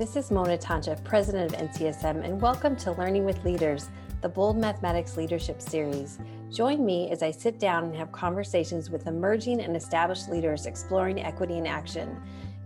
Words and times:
This 0.00 0.16
is 0.16 0.30
Mona 0.30 0.56
Toncheff, 0.56 1.04
President 1.04 1.52
of 1.52 1.60
NCSM, 1.60 2.24
and 2.24 2.40
welcome 2.40 2.74
to 2.76 2.92
Learning 2.92 3.26
with 3.26 3.44
Leaders, 3.44 3.90
the 4.22 4.30
Bold 4.30 4.56
Mathematics 4.56 5.18
Leadership 5.18 5.60
Series. 5.60 6.18
Join 6.50 6.86
me 6.86 7.10
as 7.10 7.22
I 7.22 7.30
sit 7.30 7.58
down 7.58 7.84
and 7.84 7.94
have 7.94 8.10
conversations 8.10 8.88
with 8.88 9.06
emerging 9.06 9.60
and 9.60 9.76
established 9.76 10.30
leaders 10.30 10.64
exploring 10.64 11.20
equity 11.20 11.58
in 11.58 11.66
action. 11.66 12.18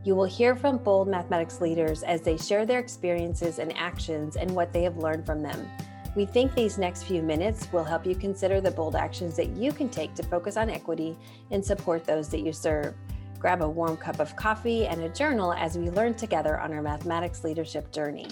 You 0.05 0.15
will 0.15 0.27
hear 0.27 0.55
from 0.55 0.79
bold 0.79 1.09
mathematics 1.09 1.61
leaders 1.61 2.05
as 2.05 2.21
they 2.21 2.37
share 2.37 2.65
their 2.65 2.79
experiences 2.79 3.59
and 3.59 3.77
actions 3.77 4.37
and 4.37 4.48
what 4.53 4.73
they 4.73 4.85
have 4.85 4.98
learned 4.98 5.27
from 5.27 5.43
them. 5.43 5.69
We 6.14 6.27
think 6.27 6.55
these 6.55 6.79
next 6.79 7.03
few 7.03 7.21
minutes 7.21 7.66
will 7.73 7.82
help 7.82 8.07
you 8.07 8.14
consider 8.14 8.61
the 8.61 8.71
bold 8.71 8.95
actions 8.95 9.35
that 9.39 9.57
you 9.57 9.73
can 9.73 9.89
take 9.89 10.14
to 10.14 10.23
focus 10.23 10.57
on 10.57 10.71
equity 10.71 11.19
and 11.51 11.64
support 11.64 12.05
those 12.05 12.29
that 12.29 12.43
you 12.43 12.53
serve. 12.53 12.95
Grab 13.44 13.61
a 13.61 13.68
warm 13.68 13.98
cup 13.98 14.21
of 14.21 14.34
coffee 14.36 14.86
and 14.86 15.03
a 15.03 15.08
journal 15.11 15.53
as 15.53 15.76
we 15.76 15.90
learn 15.90 16.14
together 16.14 16.58
on 16.58 16.72
our 16.72 16.80
mathematics 16.80 17.44
leadership 17.44 17.93
journey. 17.93 18.26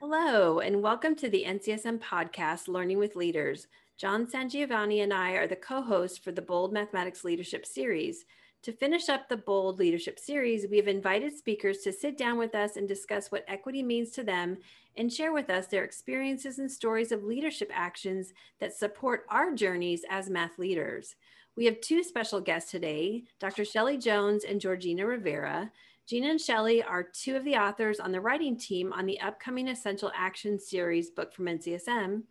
Hello, 0.00 0.60
and 0.60 0.82
welcome 0.82 1.14
to 1.16 1.28
the 1.28 1.44
NCSM 1.46 1.98
podcast, 1.98 2.68
Learning 2.68 2.96
with 2.96 3.16
Leaders. 3.16 3.66
John 3.98 4.26
Sangiovanni 4.26 5.02
and 5.02 5.12
I 5.12 5.32
are 5.32 5.46
the 5.46 5.56
co 5.56 5.82
hosts 5.82 6.16
for 6.16 6.32
the 6.32 6.40
Bold 6.40 6.72
Mathematics 6.72 7.22
Leadership 7.22 7.66
Series. 7.66 8.24
To 8.62 8.72
finish 8.72 9.10
up 9.10 9.28
the 9.28 9.36
Bold 9.36 9.78
Leadership 9.78 10.18
Series, 10.18 10.66
we 10.70 10.78
have 10.78 10.88
invited 10.88 11.36
speakers 11.36 11.80
to 11.80 11.92
sit 11.92 12.16
down 12.16 12.38
with 12.38 12.54
us 12.54 12.78
and 12.78 12.88
discuss 12.88 13.30
what 13.30 13.44
equity 13.46 13.82
means 13.82 14.10
to 14.12 14.24
them 14.24 14.56
and 14.96 15.12
share 15.12 15.34
with 15.34 15.50
us 15.50 15.66
their 15.66 15.84
experiences 15.84 16.60
and 16.60 16.72
stories 16.72 17.12
of 17.12 17.24
leadership 17.24 17.70
actions 17.74 18.32
that 18.58 18.72
support 18.72 19.26
our 19.28 19.52
journeys 19.54 20.00
as 20.08 20.30
math 20.30 20.58
leaders. 20.58 21.14
We 21.56 21.66
have 21.66 21.80
two 21.80 22.02
special 22.02 22.40
guests 22.40 22.72
today, 22.72 23.24
Dr. 23.38 23.64
Shelley 23.64 23.96
Jones 23.96 24.42
and 24.42 24.60
Georgina 24.60 25.06
Rivera. 25.06 25.70
Gina 26.04 26.30
and 26.30 26.40
Shelley 26.40 26.82
are 26.82 27.04
two 27.04 27.36
of 27.36 27.44
the 27.44 27.56
authors 27.56 28.00
on 28.00 28.10
the 28.10 28.20
writing 28.20 28.58
team 28.58 28.92
on 28.92 29.06
the 29.06 29.20
upcoming 29.20 29.68
Essential 29.68 30.10
Action 30.16 30.58
Series 30.58 31.10
book 31.10 31.32
from 31.32 31.46
NCSM, 31.46 32.24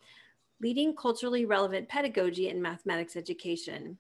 Leading 0.62 0.94
Culturally 0.94 1.46
Relevant 1.46 1.88
Pedagogy 1.88 2.50
in 2.50 2.62
Mathematics 2.62 3.16
Education. 3.16 3.98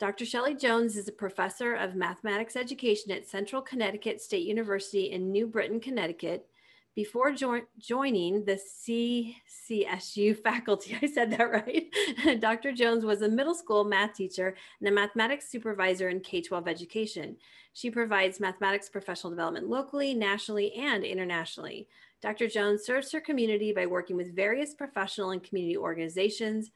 Dr. 0.00 0.26
Shelley 0.26 0.56
Jones 0.56 0.96
is 0.96 1.06
a 1.06 1.12
professor 1.12 1.74
of 1.74 1.94
mathematics 1.94 2.56
education 2.56 3.12
at 3.12 3.28
Central 3.28 3.62
Connecticut 3.62 4.20
State 4.20 4.44
University 4.44 5.12
in 5.12 5.30
New 5.30 5.46
Britain, 5.46 5.78
Connecticut. 5.78 6.48
Before 6.94 7.32
jo- 7.32 7.62
joining 7.78 8.44
the 8.44 8.60
CCSU 8.60 10.38
faculty, 10.42 10.98
I 11.00 11.06
said 11.06 11.30
that 11.32 11.50
right, 11.50 11.86
Dr. 12.40 12.72
Jones 12.72 13.04
was 13.04 13.22
a 13.22 13.28
middle 13.28 13.54
school 13.54 13.84
math 13.84 14.14
teacher 14.14 14.54
and 14.80 14.88
a 14.88 14.92
mathematics 14.92 15.50
supervisor 15.50 16.10
in 16.10 16.20
K 16.20 16.42
12 16.42 16.68
education. 16.68 17.36
She 17.72 17.90
provides 17.90 18.40
mathematics 18.40 18.90
professional 18.90 19.30
development 19.30 19.68
locally, 19.68 20.12
nationally, 20.12 20.74
and 20.74 21.02
internationally. 21.02 21.88
Dr. 22.20 22.46
Jones 22.46 22.84
serves 22.84 23.10
her 23.12 23.20
community 23.20 23.72
by 23.72 23.86
working 23.86 24.16
with 24.16 24.36
various 24.36 24.74
professional 24.74 25.30
and 25.30 25.42
community 25.42 25.76
organizations. 25.76 26.70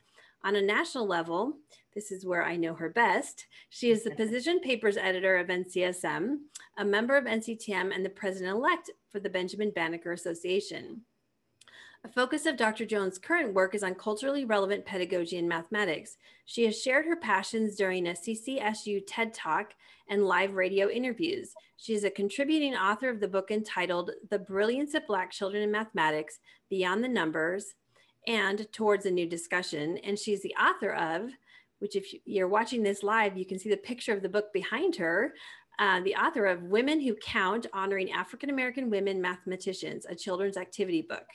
On 0.45 0.57
a 0.57 0.63
national 0.63 1.07
level, 1.07 1.59
this 1.97 2.13
is 2.13 2.27
where 2.27 2.45
I 2.45 2.57
know 2.57 2.75
her 2.75 2.91
best. 2.91 3.47
She 3.71 3.91
is 3.91 4.05
the 4.05 4.11
position 4.11 4.61
papers 4.61 4.99
editor 4.99 5.39
of 5.39 5.47
NCSM, 5.47 6.37
a 6.77 6.85
member 6.85 7.17
of 7.17 7.25
NCTM, 7.25 7.93
and 7.93 8.05
the 8.05 8.11
president 8.11 8.55
elect 8.55 8.91
for 9.11 9.19
the 9.19 9.31
Benjamin 9.31 9.71
Banneker 9.71 10.13
Association. 10.13 11.01
A 12.05 12.09
focus 12.09 12.45
of 12.45 12.59
Dr. 12.59 12.85
Jones' 12.85 13.19
current 13.19 13.55
work 13.55 13.75
is 13.75 13.83
on 13.83 13.95
culturally 13.95 14.45
relevant 14.45 14.85
pedagogy 14.85 15.39
in 15.39 15.49
mathematics. 15.49 16.19
She 16.45 16.67
has 16.67 16.81
shared 16.81 17.07
her 17.07 17.17
passions 17.17 17.77
during 17.77 18.07
a 18.07 18.13
CCSU 18.13 19.03
TED 19.07 19.33
Talk 19.33 19.73
and 20.07 20.27
live 20.27 20.53
radio 20.53 20.91
interviews. 20.91 21.55
She 21.79 21.95
is 21.95 22.05
a 22.05 22.11
contributing 22.11 22.75
author 22.75 23.09
of 23.09 23.21
the 23.21 23.27
book 23.27 23.51
entitled 23.51 24.11
The 24.29 24.39
Brilliance 24.39 24.93
of 24.93 25.07
Black 25.07 25.31
Children 25.31 25.63
in 25.63 25.71
Mathematics 25.71 26.41
Beyond 26.69 27.03
the 27.03 27.09
Numbers 27.09 27.75
and 28.27 28.71
Towards 28.71 29.07
a 29.07 29.11
New 29.11 29.27
Discussion. 29.27 29.97
And 30.05 30.19
she's 30.19 30.43
the 30.43 30.55
author 30.61 30.93
of 30.93 31.31
which 31.79 31.97
if 31.97 32.13
you're 32.25 32.49
watching 32.49 32.83
this 32.83 33.03
live, 33.03 33.37
you 33.37 33.45
can 33.45 33.59
see 33.59 33.71
the 33.71 33.77
picture 33.77 34.13
of 34.13 34.23
the 34.23 34.29
book 34.29 34.53
behind 34.53 34.97
her, 34.97 35.35
uh, 35.79 36.01
the 36.01 36.15
author 36.15 36.47
of 36.47 36.63
Women 36.63 37.01
Who 37.01 37.15
Count, 37.17 37.67
Honoring 37.73 38.13
African 38.13 38.51
American 38.51 38.89
Women 38.91 39.21
Mathematicians, 39.21 40.07
a 40.07 40.15
children's 40.15 40.57
activity 40.57 41.03
book. 41.03 41.27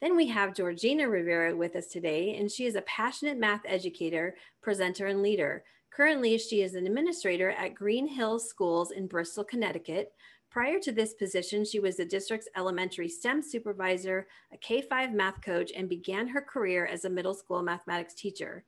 Then 0.00 0.16
we 0.16 0.28
have 0.28 0.54
Georgina 0.54 1.08
Rivera 1.08 1.56
with 1.56 1.74
us 1.74 1.88
today, 1.88 2.36
and 2.36 2.50
she 2.50 2.66
is 2.66 2.76
a 2.76 2.82
passionate 2.82 3.36
math 3.36 3.62
educator, 3.66 4.36
presenter, 4.62 5.06
and 5.06 5.22
leader. 5.22 5.64
Currently, 5.90 6.38
she 6.38 6.62
is 6.62 6.74
an 6.74 6.86
administrator 6.86 7.50
at 7.50 7.74
Green 7.74 8.06
Hills 8.06 8.48
Schools 8.48 8.92
in 8.92 9.08
Bristol, 9.08 9.42
Connecticut. 9.42 10.12
Prior 10.50 10.78
to 10.78 10.92
this 10.92 11.14
position, 11.14 11.64
she 11.64 11.80
was 11.80 11.96
the 11.96 12.04
district's 12.04 12.48
elementary 12.56 13.08
STEM 13.08 13.42
supervisor, 13.42 14.28
a 14.52 14.56
K 14.56 14.80
5 14.80 15.12
math 15.12 15.42
coach, 15.42 15.72
and 15.76 15.88
began 15.88 16.28
her 16.28 16.40
career 16.40 16.86
as 16.86 17.04
a 17.04 17.10
middle 17.10 17.34
school 17.34 17.62
mathematics 17.62 18.14
teacher. 18.14 18.64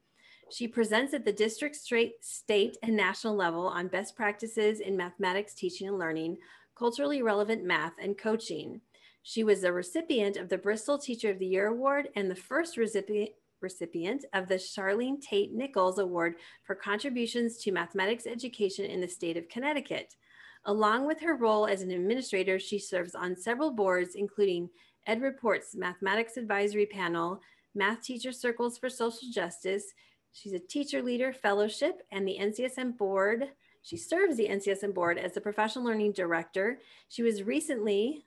She 0.51 0.67
presents 0.67 1.15
at 1.15 1.25
the 1.25 1.33
district, 1.33 1.77
state, 1.77 2.77
and 2.83 2.97
national 2.97 3.37
level 3.37 3.69
on 3.69 3.87
best 3.87 4.17
practices 4.17 4.81
in 4.81 4.97
mathematics 4.97 5.55
teaching 5.55 5.87
and 5.87 5.99
learning, 5.99 6.39
culturally 6.77 7.23
relevant 7.23 7.65
math, 7.65 7.93
and 8.03 8.19
coaching. 8.19 8.81
She 9.23 9.45
was 9.45 9.63
a 9.63 9.73
recipient 9.73 10.37
of 10.37 10.49
the 10.49 10.59
Bristol 10.59 10.99
Teacher 10.99 11.31
of 11.31 11.39
the 11.39 11.47
Year 11.47 11.69
Award 11.69 12.09
and 12.17 12.29
the 12.29 12.35
first 12.35 12.77
recipient 12.77 14.25
of 14.33 14.49
the 14.49 14.55
Charlene 14.55 15.21
Tate 15.21 15.53
Nichols 15.53 15.99
Award 15.99 16.35
for 16.65 16.75
contributions 16.75 17.59
to 17.59 17.71
mathematics 17.71 18.27
education 18.27 18.87
in 18.87 19.01
the 19.01 19.09
state 19.09 19.37
of 19.37 19.49
Connecticut. 19.49 20.17
Along 20.65 21.07
with 21.07 21.21
her 21.21 21.37
role 21.37 21.67
as 21.67 21.83
an 21.83 21.93
administrator, 21.93 22.59
she 22.59 22.79
serves 22.79 23.15
on 23.15 23.37
several 23.37 23.71
boards, 23.71 24.15
including 24.17 24.69
EdReports 25.09 25.77
Mathematics 25.77 26.37
Advisory 26.37 26.87
Panel, 26.87 27.41
Math 27.75 28.03
Teacher 28.03 28.33
Circles 28.33 28.79
for 28.79 28.91
Social 28.91 29.29
Justice, 29.33 29.85
She's 30.33 30.53
a 30.53 30.59
teacher 30.59 31.03
leader 31.03 31.33
fellowship 31.33 32.03
and 32.11 32.27
the 32.27 32.39
NCSM 32.41 32.97
board. 32.97 33.49
She 33.83 33.97
serves 33.97 34.37
the 34.37 34.49
NCSM 34.49 34.95
board 34.95 35.19
as 35.19 35.33
the 35.33 35.41
professional 35.41 35.85
learning 35.85 36.13
director. 36.13 36.79
She 37.09 37.23
was 37.23 37.43
recently, 37.43 38.27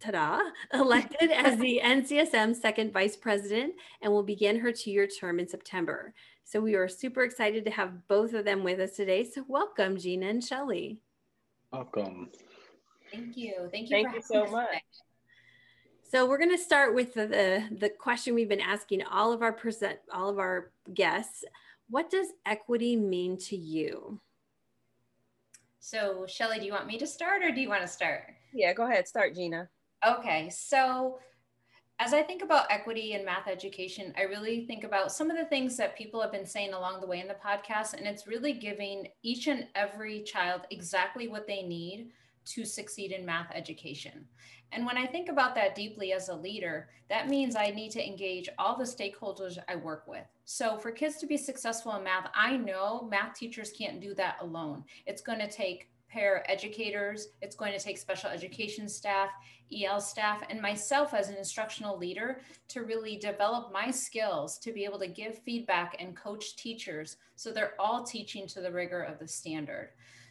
ta-da, 0.00 0.40
elected 0.74 1.30
as 1.30 1.58
the 1.58 1.80
NCSM 1.82 2.54
second 2.54 2.92
vice 2.92 3.16
president 3.16 3.74
and 4.02 4.12
will 4.12 4.22
begin 4.22 4.60
her 4.60 4.72
two-year 4.72 5.06
term 5.06 5.40
in 5.40 5.48
September. 5.48 6.14
So 6.44 6.60
we 6.60 6.74
are 6.74 6.86
super 6.86 7.22
excited 7.24 7.64
to 7.64 7.70
have 7.72 8.06
both 8.06 8.32
of 8.34 8.44
them 8.44 8.62
with 8.62 8.78
us 8.78 8.92
today. 8.92 9.24
So 9.24 9.44
welcome, 9.48 9.96
Gina 9.96 10.26
and 10.26 10.44
Shelley. 10.44 11.00
Welcome. 11.72 12.30
Thank 13.12 13.36
you. 13.36 13.68
Thank 13.72 13.90
you. 13.90 14.02
Thank 14.02 14.14
you 14.14 14.22
so 14.22 14.46
much. 14.46 14.68
Today. 14.68 14.82
So 16.08 16.24
we're 16.24 16.38
going 16.38 16.56
to 16.56 16.58
start 16.58 16.94
with 16.94 17.14
the, 17.14 17.26
the, 17.26 17.64
the 17.78 17.88
question 17.88 18.34
we've 18.34 18.48
been 18.48 18.60
asking 18.60 19.02
all 19.02 19.32
of 19.32 19.42
our 19.42 19.52
present 19.52 19.98
all 20.12 20.28
of 20.28 20.38
our 20.38 20.70
guests. 20.94 21.44
What 21.90 22.10
does 22.10 22.28
equity 22.44 22.94
mean 22.94 23.36
to 23.38 23.56
you? 23.56 24.20
So 25.80 26.24
Shelly, 26.28 26.58
do 26.60 26.64
you 26.64 26.72
want 26.72 26.86
me 26.86 26.98
to 26.98 27.06
start 27.06 27.42
or 27.42 27.50
do 27.50 27.60
you 27.60 27.68
want 27.68 27.82
to 27.82 27.88
start? 27.88 28.22
Yeah, 28.52 28.72
go 28.72 28.86
ahead. 28.86 29.08
Start, 29.08 29.34
Gina. 29.34 29.68
Okay. 30.06 30.48
So 30.50 31.18
as 31.98 32.12
I 32.12 32.22
think 32.22 32.42
about 32.42 32.70
equity 32.70 33.14
in 33.14 33.24
math 33.24 33.48
education, 33.48 34.12
I 34.16 34.22
really 34.22 34.64
think 34.66 34.84
about 34.84 35.10
some 35.10 35.30
of 35.30 35.36
the 35.36 35.46
things 35.46 35.76
that 35.78 35.96
people 35.96 36.20
have 36.20 36.32
been 36.32 36.46
saying 36.46 36.72
along 36.72 37.00
the 37.00 37.06
way 37.06 37.20
in 37.20 37.26
the 37.26 37.34
podcast, 37.34 37.94
and 37.94 38.06
it's 38.06 38.26
really 38.26 38.52
giving 38.52 39.08
each 39.22 39.46
and 39.46 39.66
every 39.74 40.22
child 40.22 40.62
exactly 40.70 41.26
what 41.26 41.46
they 41.46 41.62
need 41.62 42.10
to 42.46 42.64
succeed 42.64 43.12
in 43.12 43.26
math 43.26 43.50
education. 43.54 44.26
And 44.72 44.84
when 44.84 44.98
I 44.98 45.06
think 45.06 45.28
about 45.28 45.54
that 45.54 45.74
deeply 45.74 46.12
as 46.12 46.28
a 46.28 46.34
leader, 46.34 46.88
that 47.08 47.28
means 47.28 47.54
I 47.54 47.70
need 47.70 47.92
to 47.92 48.06
engage 48.06 48.48
all 48.58 48.76
the 48.76 48.84
stakeholders 48.84 49.58
I 49.68 49.76
work 49.76 50.06
with. 50.06 50.26
So 50.44 50.76
for 50.76 50.90
kids 50.90 51.16
to 51.18 51.26
be 51.26 51.36
successful 51.36 51.94
in 51.96 52.04
math, 52.04 52.28
I 52.34 52.56
know 52.56 53.06
math 53.10 53.34
teachers 53.34 53.70
can't 53.70 54.00
do 54.00 54.14
that 54.14 54.36
alone. 54.40 54.84
It's 55.06 55.22
going 55.22 55.38
to 55.38 55.50
take 55.50 55.88
paraeducators, 56.14 57.24
it's 57.42 57.56
going 57.56 57.72
to 57.72 57.84
take 57.84 57.98
special 57.98 58.30
education 58.30 58.88
staff, 58.88 59.30
EL 59.76 60.00
staff, 60.00 60.42
and 60.48 60.62
myself 60.62 61.14
as 61.14 61.28
an 61.28 61.36
instructional 61.36 61.98
leader 61.98 62.40
to 62.68 62.82
really 62.82 63.16
develop 63.16 63.72
my 63.72 63.90
skills 63.90 64.58
to 64.58 64.72
be 64.72 64.84
able 64.84 64.98
to 65.00 65.08
give 65.08 65.42
feedback 65.42 65.96
and 65.98 66.16
coach 66.16 66.56
teachers 66.56 67.16
so 67.34 67.50
they're 67.50 67.74
all 67.78 68.04
teaching 68.04 68.46
to 68.46 68.60
the 68.60 68.70
rigor 68.70 69.02
of 69.02 69.18
the 69.18 69.28
standard. 69.28 69.90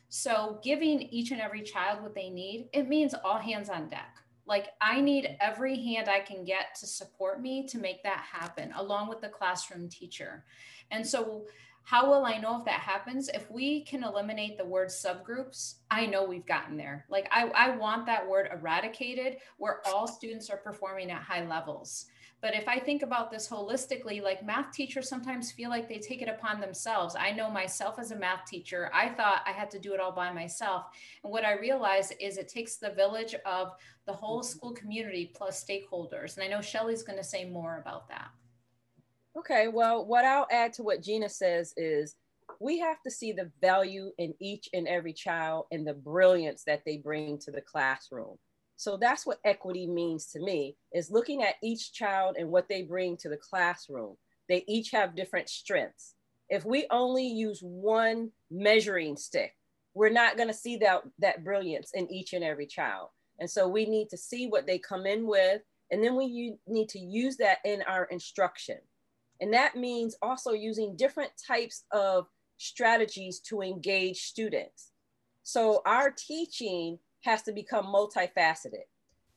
So 0.10 0.60
giving 0.64 1.02
each 1.02 1.32
and 1.32 1.42
every 1.42 1.62
child 1.62 2.02
what 2.02 2.16
they 2.16 2.30
need, 2.30 2.70
it 2.74 2.88
means 2.88 3.14
all 3.14 3.38
hands 3.38 3.70
on 3.70 3.90
deck. 3.90 4.16
Like 4.48 4.70
I 4.80 5.02
need 5.02 5.38
every 5.42 5.76
hand 5.76 6.08
I 6.08 6.20
can 6.20 6.44
get 6.44 6.76
to 6.80 6.88
support 6.88 7.42
me 7.42 7.68
to 7.68 7.80
make 7.80 8.04
that 8.04 8.24
happen, 8.32 8.72
along 8.78 9.10
with 9.10 9.22
the 9.22 9.30
classroom 9.30 9.90
teacher. 9.90 10.46
And 10.92 11.06
so 11.06 11.46
how 11.86 12.10
will 12.10 12.26
I 12.26 12.38
know 12.38 12.58
if 12.60 12.66
that 12.66 12.80
happens? 12.80 13.30
If 13.30 13.50
we 13.52 13.84
can 13.84 14.04
eliminate 14.04 14.58
the 14.58 14.66
word 14.66 14.90
subgroups, 14.90 15.76
I 15.92 16.08
know 16.08 16.24
we've 16.24 16.46
gotten 16.46 16.78
there. 16.78 17.06
Like 17.10 17.28
I, 17.32 17.48
I 17.50 17.78
want 17.78 18.08
that 18.08 18.28
word 18.28 18.50
eradicated 18.52 19.38
where 19.58 19.82
all 19.86 20.08
students 20.08 20.50
are 20.50 20.58
performing 20.58 21.12
at 21.12 21.22
high 21.22 21.46
levels. 21.46 22.08
But 22.42 22.54
if 22.54 22.68
I 22.68 22.80
think 22.80 23.02
about 23.02 23.32
this 23.32 23.48
holistically, 23.48 24.22
like 24.22 24.46
math 24.46 24.72
teachers 24.72 25.10
sometimes 25.10 25.52
feel 25.52 25.70
like 25.70 25.88
they 25.90 25.98
take 25.98 26.22
it 26.22 26.30
upon 26.30 26.62
themselves. 26.62 27.16
I 27.18 27.32
know 27.32 27.50
myself 27.50 27.98
as 27.98 28.12
a 28.12 28.16
math 28.16 28.46
teacher, 28.46 28.92
I 28.94 29.10
thought 29.10 29.44
I 29.48 29.52
had 29.52 29.72
to 29.72 29.80
do 29.80 29.94
it 29.94 30.00
all 30.00 30.12
by 30.12 30.32
myself. 30.32 30.86
And 31.24 31.32
what 31.32 31.46
I 31.46 31.54
realized 31.54 32.14
is 32.20 32.38
it 32.38 32.48
takes 32.48 32.76
the 32.76 32.92
village 32.92 33.36
of 33.46 33.72
the 34.06 34.14
whole 34.14 34.42
mm-hmm. 34.42 34.58
school 34.58 34.74
community 34.74 35.32
plus 35.34 35.64
stakeholders. 35.64 36.36
And 36.36 36.44
I 36.44 36.48
know 36.48 36.62
Shelly's 36.62 37.04
going 37.04 37.18
to 37.18 37.24
say 37.24 37.46
more 37.46 37.80
about 37.80 38.08
that. 38.10 38.30
Okay, 39.38 39.68
well, 39.68 40.06
what 40.06 40.24
I'll 40.24 40.48
add 40.52 40.72
to 40.74 40.84
what 40.84 41.02
Gina 41.02 41.30
says 41.30 41.74
is 41.76 42.16
we 42.60 42.80
have 42.80 43.02
to 43.02 43.12
see 43.12 43.32
the 43.32 43.52
value 43.60 44.12
in 44.18 44.34
each 44.40 44.70
and 44.74 44.88
every 44.88 45.14
child 45.14 45.66
and 45.72 45.86
the 45.86 45.94
brilliance 45.94 46.64
that 46.66 46.84
they 46.86 46.98
bring 46.98 47.38
to 47.40 47.52
the 47.52 47.62
classroom. 47.62 48.38
So 48.78 48.98
that's 48.98 49.26
what 49.26 49.40
equity 49.46 49.88
means 49.88 50.28
to 50.28 50.40
me 50.40 50.76
is 50.94 51.12
looking 51.12 51.44
at 51.44 51.56
each 51.64 51.94
child 51.94 52.36
and 52.38 52.50
what 52.50 52.68
they 52.68 52.82
bring 52.82 53.18
to 53.18 53.30
the 53.30 53.38
classroom. 53.38 54.18
They 54.50 54.64
each 54.68 54.92
have 54.92 55.16
different 55.16 55.50
strengths. 55.50 56.16
If 56.50 56.66
we 56.66 56.86
only 56.92 57.26
use 57.26 57.62
one 57.62 58.32
measuring 58.52 59.18
stick, 59.18 59.54
we're 59.94 60.10
not 60.10 60.36
going 60.36 60.50
to 60.50 60.54
see 60.54 60.78
that, 60.78 61.04
that 61.20 61.44
brilliance 61.44 61.92
in 61.94 62.12
each 62.12 62.34
and 62.34 62.44
every 62.44 62.68
child. 62.68 63.10
And 63.40 63.50
so 63.50 63.68
we 63.68 63.86
need 63.86 64.10
to 64.10 64.18
see 64.18 64.48
what 64.48 64.68
they 64.68 64.78
come 64.78 65.06
in 65.06 65.26
with, 65.26 65.62
and 65.92 66.04
then 66.04 66.16
we 66.16 66.58
need 66.68 66.90
to 66.90 67.00
use 67.00 67.38
that 67.38 67.60
in 67.66 67.82
our 67.84 68.06
instruction. 68.06 68.78
And 69.42 69.54
that 69.54 69.76
means 69.76 70.16
also 70.22 70.52
using 70.52 70.96
different 70.96 71.32
types 71.48 71.84
of 71.92 72.28
strategies 72.58 73.40
to 73.42 73.62
engage 73.62 74.22
students. 74.22 74.92
So 75.44 75.82
our 75.86 76.12
teaching 76.12 77.00
has 77.26 77.42
to 77.44 77.52
become 77.52 77.86
multifaceted. 77.86 78.86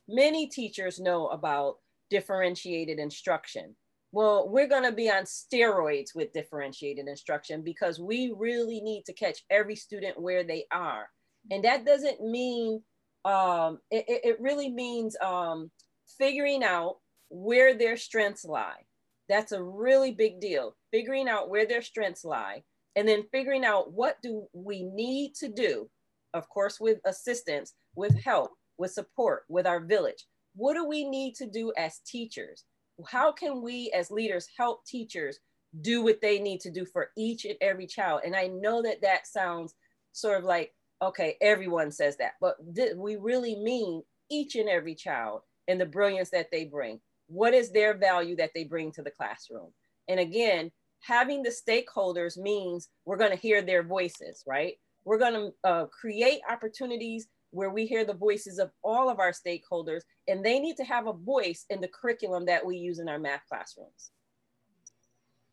Many 0.07 0.47
teachers 0.47 0.99
know 0.99 1.27
about 1.27 1.77
differentiated 2.09 2.99
instruction. 2.99 3.75
Well, 4.11 4.49
we're 4.49 4.67
going 4.67 4.83
to 4.83 4.91
be 4.91 5.09
on 5.09 5.23
steroids 5.23 6.15
with 6.15 6.33
differentiated 6.33 7.07
instruction 7.07 7.61
because 7.61 7.99
we 7.99 8.33
really 8.35 8.81
need 8.81 9.03
to 9.05 9.13
catch 9.13 9.43
every 9.49 9.75
student 9.75 10.19
where 10.19 10.43
they 10.43 10.65
are. 10.71 11.09
And 11.51 11.63
that 11.63 11.85
doesn't 11.85 12.21
mean, 12.21 12.81
um, 13.25 13.79
it, 13.91 14.05
it 14.07 14.41
really 14.41 14.69
means 14.69 15.15
um, 15.23 15.69
figuring 16.17 16.63
out 16.63 16.97
where 17.29 17.75
their 17.75 17.97
strengths 17.97 18.45
lie. 18.45 18.85
That's 19.27 19.51
a 19.51 19.61
really 19.61 20.11
big 20.11 20.39
deal. 20.39 20.75
Figuring 20.91 21.29
out 21.29 21.49
where 21.49 21.67
their 21.67 21.83
strengths 21.83 22.25
lie 22.25 22.63
and 22.95 23.07
then 23.07 23.23
figuring 23.31 23.63
out 23.63 23.93
what 23.93 24.17
do 24.23 24.47
we 24.53 24.83
need 24.83 25.35
to 25.35 25.49
do, 25.49 25.87
of 26.33 26.49
course, 26.49 26.79
with 26.79 26.97
assistance, 27.05 27.75
with 27.95 28.17
help, 28.23 28.51
with 28.77 28.91
support, 28.91 29.43
with 29.49 29.67
our 29.67 29.79
village. 29.79 30.25
What 30.55 30.73
do 30.73 30.85
we 30.85 31.07
need 31.07 31.35
to 31.35 31.47
do 31.47 31.71
as 31.77 31.99
teachers? 31.99 32.63
How 33.07 33.31
can 33.31 33.61
we 33.61 33.91
as 33.95 34.11
leaders 34.11 34.47
help 34.57 34.85
teachers 34.85 35.39
do 35.81 36.03
what 36.03 36.21
they 36.21 36.39
need 36.39 36.59
to 36.61 36.71
do 36.71 36.85
for 36.85 37.11
each 37.17 37.45
and 37.45 37.55
every 37.61 37.87
child? 37.87 38.21
And 38.25 38.35
I 38.35 38.47
know 38.47 38.81
that 38.81 39.01
that 39.01 39.27
sounds 39.27 39.75
sort 40.11 40.39
of 40.39 40.43
like, 40.43 40.73
okay, 41.01 41.37
everyone 41.41 41.91
says 41.91 42.17
that, 42.17 42.33
but 42.41 42.57
we 42.97 43.15
really 43.15 43.55
mean 43.55 44.03
each 44.29 44.55
and 44.55 44.67
every 44.67 44.95
child 44.95 45.41
and 45.67 45.79
the 45.79 45.85
brilliance 45.85 46.29
that 46.31 46.51
they 46.51 46.65
bring. 46.65 46.99
What 47.27 47.53
is 47.53 47.71
their 47.71 47.95
value 47.95 48.35
that 48.37 48.51
they 48.53 48.63
bring 48.63 48.91
to 48.93 49.03
the 49.03 49.11
classroom? 49.11 49.71
And 50.07 50.19
again, 50.19 50.71
having 51.01 51.43
the 51.43 51.51
stakeholders 51.51 52.37
means 52.37 52.89
we're 53.05 53.17
going 53.17 53.31
to 53.31 53.37
hear 53.37 53.61
their 53.61 53.83
voices, 53.83 54.43
right? 54.45 54.73
We're 55.05 55.19
going 55.19 55.33
to 55.33 55.69
uh, 55.69 55.85
create 55.85 56.41
opportunities 56.49 57.27
where 57.51 57.69
we 57.69 57.85
hear 57.85 58.05
the 58.05 58.13
voices 58.13 58.59
of 58.59 58.71
all 58.83 59.09
of 59.09 59.19
our 59.19 59.31
stakeholders, 59.31 60.01
and 60.27 60.43
they 60.43 60.59
need 60.59 60.77
to 60.77 60.83
have 60.83 61.07
a 61.07 61.13
voice 61.13 61.65
in 61.69 61.81
the 61.81 61.87
curriculum 61.87 62.45
that 62.45 62.65
we 62.65 62.77
use 62.77 62.99
in 62.99 63.09
our 63.09 63.19
math 63.19 63.41
classrooms. 63.49 64.11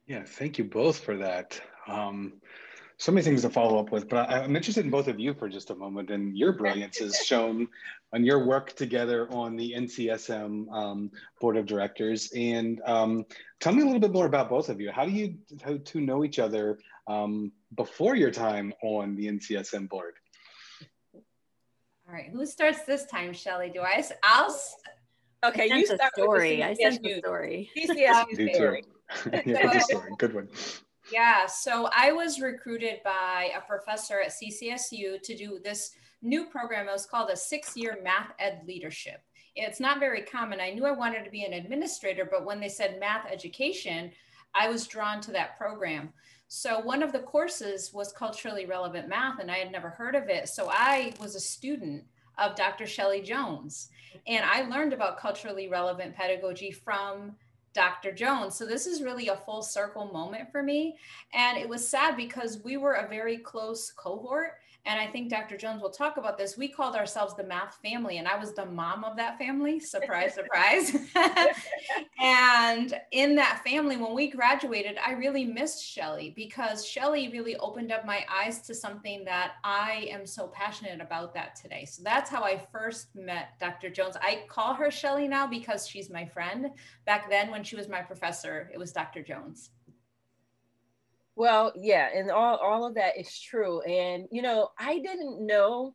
Yeah, 0.07 0.23
thank 0.25 0.59
you 0.59 0.65
both 0.65 1.01
for 1.01 1.17
that. 1.17 1.61
Um, 1.89 2.35
so 2.99 3.13
many 3.13 3.25
things 3.25 3.43
to 3.43 3.51
follow 3.51 3.79
up 3.79 3.93
with, 3.93 4.09
but 4.09 4.31
I, 4.31 4.45
am 4.45 4.57
interested 4.57 4.85
in 4.85 4.91
both 4.91 5.09
of 5.09 5.21
you 5.21 5.35
for 5.35 5.49
just 5.49 5.71
a 5.71 5.75
moment. 5.75 6.11
And 6.11 6.37
your 6.37 6.53
brilliance 6.53 7.01
is 7.01 7.17
shown 7.27 7.69
on 8.13 8.25
your 8.25 8.47
work 8.47 8.75
together 8.75 9.31
on 9.31 9.57
the 9.57 9.75
NCSM 9.77 10.73
um, 10.73 11.11
board 11.41 11.57
of 11.57 11.67
directors. 11.67 12.31
And 12.35 12.81
um, 12.87 13.27
tell 13.61 13.75
me 13.75 13.83
a 13.83 13.85
little 13.85 14.01
bit 14.01 14.13
more 14.13 14.27
about 14.27 14.49
both 14.49 14.71
of 14.71 14.81
you. 14.81 14.91
How 14.91 15.05
do 15.05 15.11
you 15.11 15.37
how 15.63 15.77
to 15.77 16.01
know 16.01 16.25
each 16.25 16.39
other 16.39 16.79
um, 17.07 17.53
before 17.75 18.17
your 18.17 18.31
time 18.31 18.73
on 18.83 19.15
the 19.15 19.27
NCSM 19.27 19.89
board? 19.91 20.15
All 22.09 22.15
right, 22.15 22.31
who 22.31 22.47
starts 22.47 22.85
this 22.85 23.05
time, 23.07 23.33
Shelly? 23.33 23.71
Do 23.73 23.81
I? 23.81 24.05
I'll. 24.23 24.57
Okay, 25.45 25.67
you 25.67 25.87
start 25.87 26.13
story. 26.15 26.63
I 26.63 26.75
sent 26.75 27.03
the 27.03 27.19
story. 27.19 27.71
CCSU 27.77 28.55
story. 28.55 28.85
Um, 29.25 29.41
yeah, 29.47 29.79
story. 29.81 30.11
Good 30.19 30.35
one. 30.35 30.49
Yeah, 31.13 31.47
so 31.47 31.89
I 31.97 32.13
was 32.13 32.41
recruited 32.41 33.01
by 33.05 33.51
a 33.57 33.61
professor 33.61 34.21
at 34.21 34.33
CCSU 34.33 35.21
to 35.21 35.37
do 35.37 35.59
this 35.63 35.91
new 36.23 36.47
program. 36.47 36.89
It 36.89 36.93
was 36.93 37.07
called 37.07 37.31
a 37.31 37.37
six 37.37 37.77
year 37.77 37.99
math 38.03 38.33
ed 38.39 38.63
leadership. 38.67 39.21
It's 39.57 39.81
not 39.81 39.99
very 39.99 40.23
common. 40.23 40.61
I 40.61 40.71
knew 40.71 40.85
I 40.85 40.93
wanted 40.93 41.25
to 41.25 41.31
be 41.31 41.45
an 41.45 41.55
administrator, 41.55 42.29
but 42.31 42.45
when 42.45 42.61
they 42.61 42.69
said 42.69 43.01
math 43.01 43.27
education, 43.31 44.13
I 44.55 44.69
was 44.69 44.87
drawn 44.87 45.21
to 45.23 45.33
that 45.33 45.57
program. 45.57 46.13
So 46.49 46.81
one 46.81 47.03
of 47.03 47.13
the 47.13 47.21
courses 47.21 47.93
was 47.93 48.13
culturally 48.13 48.67
relevant 48.67 49.09
math, 49.09 49.41
and 49.41 49.51
I 49.51 49.57
had 49.57 49.73
never 49.73 49.91
heard 49.91 50.15
of 50.15 50.29
it. 50.29 50.49
So 50.49 50.69
I 50.71 51.13
was 51.21 51.35
a 51.35 51.41
student 51.41 52.05
of 52.39 52.55
Dr. 52.55 52.87
Shelley 52.87 53.21
Jones, 53.21 53.89
and 54.27 54.45
I 54.45 54.63
learned 54.63 54.93
about 54.93 55.19
culturally 55.19 55.69
relevant 55.69 56.15
pedagogy 56.15 56.71
from 56.71 57.35
Dr. 57.77 58.11
Jones. 58.11 58.57
So 58.57 58.65
this 58.65 58.87
is 58.87 59.03
really 59.03 59.29
a 59.29 59.37
full 59.37 59.63
circle 59.63 60.07
moment 60.07 60.51
for 60.51 60.63
me. 60.63 60.97
And 61.35 61.59
it 61.59 61.69
was 61.69 61.87
sad 61.87 62.17
because 62.17 62.65
we 62.65 62.79
were 62.79 62.95
a 62.95 63.09
very 63.09 63.37
close 63.37 63.91
cohort 63.91 64.55
and 64.87 65.01
I 65.01 65.07
think 65.09 65.29
Dr. 65.29 65.57
Jones 65.57 65.83
will 65.83 65.91
talk 65.91 66.17
about 66.17 66.39
this. 66.39 66.57
We 66.57 66.69
called 66.69 66.95
ourselves 66.95 67.35
the 67.35 67.43
math 67.43 67.79
family, 67.83 68.19
and 68.19 68.29
I 68.29 68.39
was 68.39 68.53
the 68.53 68.65
mom 68.65 69.03
of 69.03 69.17
that 69.17 69.37
family. 69.37 69.81
Surprise, 69.81 70.35
surprise. 70.37 70.97
and 72.21 72.99
in 73.11 73.35
that 73.35 73.63
family, 73.65 73.97
when 73.97 74.15
we 74.15 74.31
graduated, 74.31 74.97
I 75.05 75.13
really 75.13 75.45
missed 75.45 75.85
Shelly 75.85 76.33
because 76.37 76.87
Shelly 76.87 77.29
really 77.29 77.57
opened 77.57 77.91
up 77.91 78.07
my 78.07 78.25
eyes 78.33 78.61
to 78.63 78.75
something 78.75 79.25
that 79.25 79.55
I 79.65 80.09
am 80.11 80.25
so 80.25 80.47
passionate 80.47 81.01
about 81.01 81.35
that 81.35 81.57
today. 81.57 81.85
So 81.85 82.03
that's 82.05 82.31
how 82.31 82.45
I 82.45 82.65
first 82.71 83.15
met 83.17 83.59
Dr. 83.59 83.91
Jones. 83.91 84.17
I 84.21 84.45
call 84.49 84.75
her 84.75 84.91
Shelly 84.93 85.27
now 85.27 85.49
because 85.49 85.89
she's 85.89 86.11
my 86.11 86.25
friend. 86.25 86.71
Back 87.05 87.29
then, 87.29 87.51
when 87.51 87.65
she 87.65 87.75
was 87.75 87.89
my 87.89 88.03
professor, 88.03 88.71
it 88.73 88.79
was 88.79 88.93
Dr. 88.93 89.23
Jones. 89.23 89.71
Well, 91.37 91.75
yeah, 91.77 92.09
and 92.15 92.31
all, 92.31 92.57
all 92.57 92.87
of 92.87 92.95
that 92.95 93.19
is 93.19 93.39
true. 93.39 93.83
And, 93.83 94.27
you 94.33 94.41
know, 94.41 94.71
I 94.79 94.99
didn't 94.99 95.47
know 95.47 95.95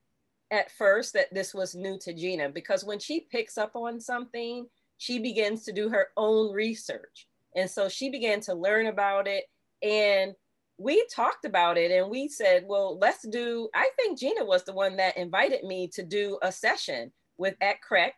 at 0.51 0.71
first 0.71 1.13
that 1.13 1.33
this 1.33 1.53
was 1.53 1.73
new 1.73 1.97
to 1.99 2.13
Gina 2.13 2.49
because 2.49 2.83
when 2.83 2.99
she 2.99 3.21
picks 3.31 3.57
up 3.57 3.75
on 3.75 3.99
something, 3.99 4.67
she 4.97 5.17
begins 5.17 5.63
to 5.65 5.71
do 5.71 5.89
her 5.89 6.09
own 6.15 6.53
research. 6.53 7.27
And 7.55 7.69
so 7.69 7.89
she 7.89 8.11
began 8.11 8.39
to 8.41 8.53
learn 8.53 8.85
about 8.85 9.27
it. 9.27 9.45
And 9.81 10.35
we 10.77 11.03
talked 11.13 11.45
about 11.45 11.75
it 11.75 11.89
and 11.89 12.11
we 12.11 12.27
said, 12.27 12.65
well, 12.67 12.99
let's 12.99 13.27
do, 13.27 13.67
I 13.73 13.89
think 13.95 14.19
Gina 14.19 14.45
was 14.45 14.63
the 14.63 14.73
one 14.73 14.97
that 14.97 15.17
invited 15.17 15.63
me 15.63 15.87
to 15.95 16.03
do 16.03 16.37
a 16.43 16.51
session 16.51 17.11
with 17.37 17.55
at 17.61 17.77
CREC. 17.81 18.11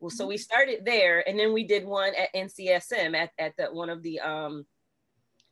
Well, 0.00 0.10
so 0.10 0.26
we 0.26 0.38
started 0.38 0.84
there 0.86 1.26
and 1.28 1.38
then 1.38 1.52
we 1.52 1.64
did 1.64 1.84
one 1.84 2.12
at 2.14 2.32
NCSM 2.34 3.14
at, 3.14 3.30
at 3.38 3.56
the, 3.58 3.66
one 3.66 3.90
of 3.90 4.02
the 4.02 4.20
um, 4.20 4.64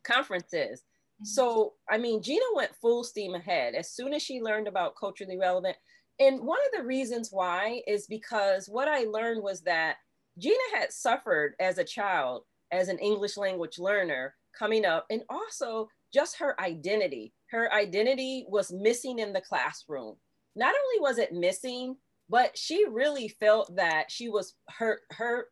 conferences. 0.03 0.81
So, 1.23 1.73
I 1.89 1.97
mean, 1.97 2.21
Gina 2.21 2.45
went 2.55 2.75
full 2.81 3.03
steam 3.03 3.35
ahead 3.35 3.75
as 3.75 3.91
soon 3.91 4.13
as 4.13 4.21
she 4.21 4.41
learned 4.41 4.67
about 4.67 4.95
culturally 4.95 5.37
relevant. 5.37 5.77
And 6.19 6.41
one 6.41 6.59
of 6.65 6.79
the 6.79 6.85
reasons 6.85 7.29
why 7.31 7.81
is 7.87 8.07
because 8.07 8.67
what 8.67 8.87
I 8.87 9.03
learned 9.03 9.41
was 9.43 9.61
that 9.61 9.97
Gina 10.37 10.55
had 10.73 10.91
suffered 10.91 11.55
as 11.59 11.77
a 11.77 11.83
child, 11.83 12.43
as 12.71 12.87
an 12.87 12.99
English 12.99 13.37
language 13.37 13.79
learner 13.79 14.35
coming 14.57 14.85
up, 14.85 15.05
and 15.09 15.23
also 15.29 15.87
just 16.13 16.37
her 16.37 16.59
identity. 16.59 17.33
Her 17.51 17.71
identity 17.73 18.45
was 18.49 18.71
missing 18.71 19.19
in 19.19 19.33
the 19.33 19.41
classroom. 19.41 20.15
Not 20.55 20.73
only 20.75 21.01
was 21.01 21.17
it 21.17 21.33
missing, 21.33 21.95
but 22.29 22.57
she 22.57 22.85
really 22.89 23.27
felt 23.27 23.75
that 23.75 24.09
she 24.09 24.29
was 24.29 24.55
her 24.77 25.01
her 25.11 25.47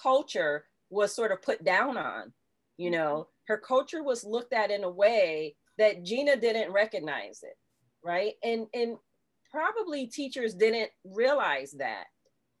culture 0.00 0.64
was 0.90 1.14
sort 1.14 1.32
of 1.32 1.42
put 1.42 1.64
down 1.64 1.96
on, 1.96 2.32
you 2.76 2.90
know, 2.90 3.28
her 3.46 3.58
culture 3.58 4.02
was 4.02 4.24
looked 4.24 4.52
at 4.52 4.70
in 4.70 4.84
a 4.84 4.90
way 4.90 5.56
that 5.78 6.04
Gina 6.04 6.36
didn't 6.36 6.72
recognize 6.72 7.40
it, 7.42 7.56
right? 8.04 8.34
And 8.42 8.66
and 8.74 8.96
probably 9.50 10.06
teachers 10.06 10.54
didn't 10.54 10.90
realize 11.04 11.72
that. 11.78 12.04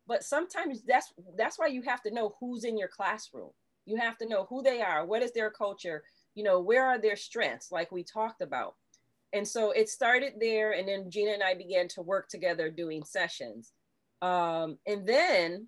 But 0.06 0.22
sometimes 0.22 0.82
that's 0.86 1.12
that's 1.36 1.58
why 1.58 1.66
you 1.66 1.82
have 1.82 2.02
to 2.02 2.12
know 2.12 2.34
who's 2.40 2.64
in 2.64 2.76
your 2.78 2.88
classroom. 2.88 3.50
You 3.86 3.96
have 3.96 4.16
to 4.18 4.28
know 4.28 4.46
who 4.48 4.62
they 4.62 4.80
are, 4.80 5.04
what 5.04 5.22
is 5.22 5.32
their 5.32 5.50
culture, 5.50 6.02
you 6.34 6.42
know, 6.42 6.60
where 6.60 6.86
are 6.86 6.98
their 6.98 7.16
strengths, 7.16 7.70
like 7.70 7.92
we 7.92 8.02
talked 8.02 8.40
about. 8.40 8.74
And 9.32 9.46
so 9.46 9.72
it 9.72 9.88
started 9.88 10.34
there, 10.40 10.72
and 10.72 10.86
then 10.86 11.10
Gina 11.10 11.32
and 11.32 11.42
I 11.42 11.54
began 11.54 11.88
to 11.88 12.02
work 12.02 12.28
together 12.28 12.70
doing 12.70 13.02
sessions. 13.04 13.72
Um, 14.22 14.78
and 14.86 15.06
then 15.06 15.66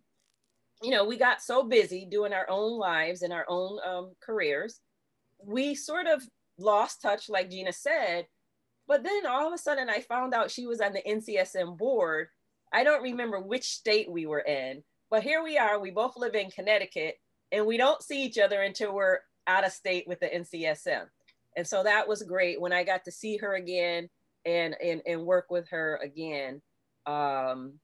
you 0.83 0.91
know, 0.91 1.05
we 1.05 1.17
got 1.17 1.41
so 1.41 1.63
busy 1.63 2.07
doing 2.11 2.33
our 2.33 2.49
own 2.49 2.79
lives 2.79 3.23
and 3.23 3.33
our 3.33 3.47
own 3.49 3.79
um, 3.87 4.13
careers, 4.21 4.81
we 5.45 5.75
sort 5.75 6.07
of 6.07 6.23
lost 6.59 7.03
touch, 7.03 7.29
like 7.29 7.51
Gina 7.51 7.73
said. 7.73 8.27
But 8.89 9.03
then 9.03 9.27
all 9.27 9.47
of 9.47 9.53
a 9.53 9.59
sudden, 9.59 9.89
I 9.89 10.01
found 10.01 10.35
out 10.35 10.51
she 10.51 10.67
was 10.67 10.81
on 10.81 10.93
the 10.93 11.03
NCSM 11.03 11.77
board. 11.77 12.29
I 12.73 12.85
don't 12.85 13.03
remember 13.03 13.41
which 13.41 13.65
state 13.65 14.11
we 14.11 14.27
were 14.27 14.41
in, 14.41 14.83
but 15.11 15.23
here 15.23 15.43
we 15.43 15.59
are. 15.59 15.81
We 15.81 15.91
both 15.91 16.17
live 16.17 16.35
in 16.35 16.51
Connecticut, 16.51 17.17
and 17.51 17.67
we 17.67 17.77
don't 17.77 18.03
see 18.03 18.23
each 18.25 18.39
other 18.39 18.63
until 18.63 18.95
we're 18.95 19.19
out 19.47 19.67
of 19.67 19.73
state 19.73 20.07
with 20.07 20.21
the 20.21 20.27
NCSM. 20.27 21.07
And 21.57 21.67
so 21.67 21.83
that 21.83 22.07
was 22.07 22.23
great 22.23 22.61
when 22.61 22.73
I 22.73 22.85
got 22.85 23.05
to 23.05 23.11
see 23.11 23.39
her 23.39 23.55
again 23.55 24.09
and 24.45 24.77
and, 24.83 25.03
and 25.07 25.25
work 25.25 25.47
with 25.51 25.69
her 25.71 25.99
again. 26.03 26.61
Um, 27.07 27.75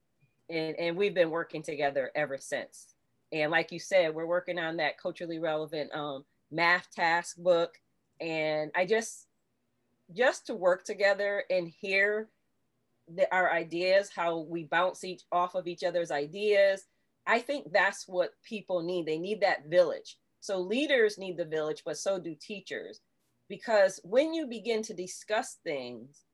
and, 0.53 0.77
and 0.79 0.97
we've 0.97 1.15
been 1.15 1.31
working 1.31 1.63
together 1.63 2.11
ever 2.15 2.37
since. 2.39 2.89
And 3.33 3.51
like 3.51 3.73
you 3.73 3.79
said, 3.79 4.15
we're 4.15 4.27
working 4.27 4.59
on 4.59 4.77
that 4.77 4.99
culturally 4.99 5.39
relevant 5.39 5.91
um, 5.95 6.25
math 6.51 6.91
task 6.95 7.37
book. 7.39 7.79
And 8.21 8.71
I 8.77 8.85
just, 8.85 9.27
just 10.15 10.47
to 10.47 10.55
work 10.55 10.85
together 10.85 11.45
and 11.49 11.67
hear 11.67 12.29
the, 13.09 13.33
our 13.35 13.51
ideas, 13.51 14.11
how 14.15 14.41
we 14.41 14.65
bounce 14.65 15.03
each 15.05 15.23
off 15.33 15.55
of 15.55 15.67
each 15.67 15.83
other's 15.83 16.11
ideas. 16.11 16.85
I 17.27 17.39
think 17.39 17.73
that's 17.73 18.07
what 18.07 18.35
people 18.45 18.83
need. 18.83 19.07
They 19.07 19.19
need 19.19 19.41
that 19.41 19.67
village. 19.69 20.19
So 20.41 20.61
leaders 20.61 21.19
need 21.19 21.39
the 21.39 21.45
village, 21.45 21.83
but 21.87 21.97
so 21.97 22.19
do 22.19 22.35
teachers. 22.35 23.01
Because 23.49 24.01
when 24.05 24.35
you 24.35 24.47
begin 24.47 24.83
to 24.83 24.95
discuss 24.95 25.59
things, 25.65 26.25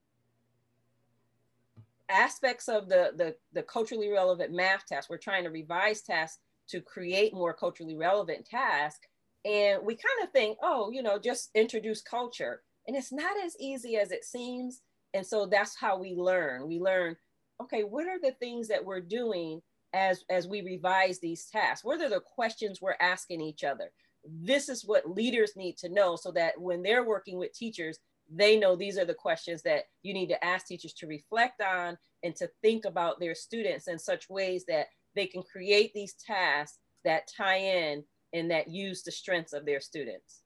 aspects 2.11 2.69
of 2.69 2.88
the, 2.88 3.12
the, 3.17 3.35
the 3.53 3.62
culturally 3.62 4.11
relevant 4.11 4.53
math 4.53 4.87
task, 4.87 5.11
we're 5.11 5.19
trying 5.19 5.45
to 5.45 5.50
revise 5.50 6.03
tasks 6.03 6.38
to 6.71 6.81
create 6.81 7.35
more 7.35 7.53
culturally 7.55 7.97
relevant 7.97 8.47
tasks. 8.47 9.07
And 9.45 9.83
we 9.85 9.95
kind 9.95 10.23
of 10.23 10.31
think, 10.33 10.59
oh, 10.62 10.91
you 10.91 11.03
know, 11.03 11.19
just 11.19 11.50
introduce 11.55 12.03
culture. 12.03 12.62
And 12.87 12.97
it's 12.97 13.12
not 13.12 13.37
as 13.45 13.55
easy 13.61 13.97
as 13.97 14.11
it 14.11 14.25
seems. 14.25 14.83
And 15.15 15.27
so 15.27 15.47
that's 15.47 15.77
how 15.79 15.99
we 15.99 16.15
learn. 16.15 16.69
We 16.69 16.79
learn, 16.79 17.17
okay, 17.62 17.83
what 17.83 18.07
are 18.07 18.21
the 18.21 18.33
things 18.33 18.69
that 18.69 18.85
we're 18.85 19.00
doing 19.00 19.61
as, 19.95 20.25
as 20.31 20.47
we 20.47 20.62
revise 20.62 21.19
these 21.19 21.47
tasks? 21.47 21.85
What 21.85 22.00
are 22.03 22.11
the 22.11 22.21
questions 22.21 22.81
we're 22.81 22.97
asking 23.00 23.41
each 23.41 23.65
other? 23.65 23.91
This 24.25 24.69
is 24.69 24.85
what 24.85 25.11
leaders 25.11 25.53
need 25.57 25.79
to 25.79 25.88
know 25.88 26.17
so 26.17 26.33
that 26.33 26.61
when 26.61 26.83
they're 26.83 27.05
working 27.05 27.38
with 27.38 27.53
teachers, 27.53 27.99
they 28.31 28.59
know 28.59 28.77
these 28.77 28.99
are 28.99 29.05
the 29.05 29.15
questions 29.15 29.63
that 29.63 29.85
you 30.03 30.13
need 30.13 30.29
to 30.29 30.45
ask 30.45 30.67
teachers 30.67 30.93
to 30.95 31.07
reflect 31.07 31.63
on 31.63 31.97
and 32.23 32.35
to 32.37 32.51
think 32.63 32.85
about 32.85 33.21
their 33.21 33.35
students 33.35 33.89
in 33.89 33.99
such 33.99 34.29
ways 34.29 34.65
that 34.69 34.89
they 35.15 35.27
can 35.27 35.43
create 35.43 35.93
these 35.95 36.15
tasks 36.15 36.79
that 37.05 37.31
tie 37.35 37.59
in 37.59 38.05
and 38.33 38.51
that 38.51 38.69
use 38.69 39.03
the 39.03 39.13
strengths 39.13 39.53
of 39.53 39.65
their 39.65 39.81
students. 39.81 40.43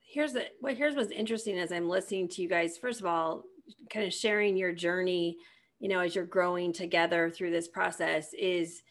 Here's 0.00 0.32
the 0.32 0.46
well, 0.60 0.74
here's 0.74 0.94
what's 0.94 1.10
interesting 1.10 1.58
as 1.58 1.72
I'm 1.72 1.88
listening 1.88 2.28
to 2.28 2.42
you 2.42 2.48
guys. 2.48 2.78
First 2.78 3.00
of 3.00 3.06
all, 3.06 3.44
kind 3.90 4.06
of 4.06 4.14
sharing 4.14 4.56
your 4.56 4.72
journey, 4.72 5.36
you 5.80 5.88
know, 5.88 6.00
as 6.00 6.14
you're 6.14 6.24
growing 6.24 6.72
together 6.72 7.30
through 7.30 7.50
this 7.50 7.68
process 7.68 8.32
is 8.38 8.82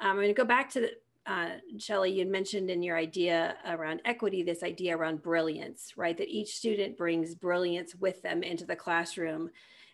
um, 0.00 0.10
I'm 0.10 0.16
going 0.16 0.28
to 0.28 0.34
go 0.34 0.44
back 0.44 0.70
to 0.70 0.80
the, 0.80 0.90
uh, 1.28 1.50
Shelly, 1.78 2.10
you 2.10 2.24
mentioned 2.24 2.70
in 2.70 2.82
your 2.82 2.96
idea 2.96 3.56
around 3.66 4.00
equity, 4.06 4.42
this 4.42 4.62
idea 4.62 4.96
around 4.96 5.22
brilliance, 5.22 5.92
right? 5.94 6.16
That 6.16 6.28
each 6.28 6.56
student 6.56 6.96
brings 6.96 7.34
brilliance 7.34 7.94
with 7.94 8.22
them 8.22 8.42
into 8.42 8.64
the 8.64 8.74
classroom. 8.74 9.50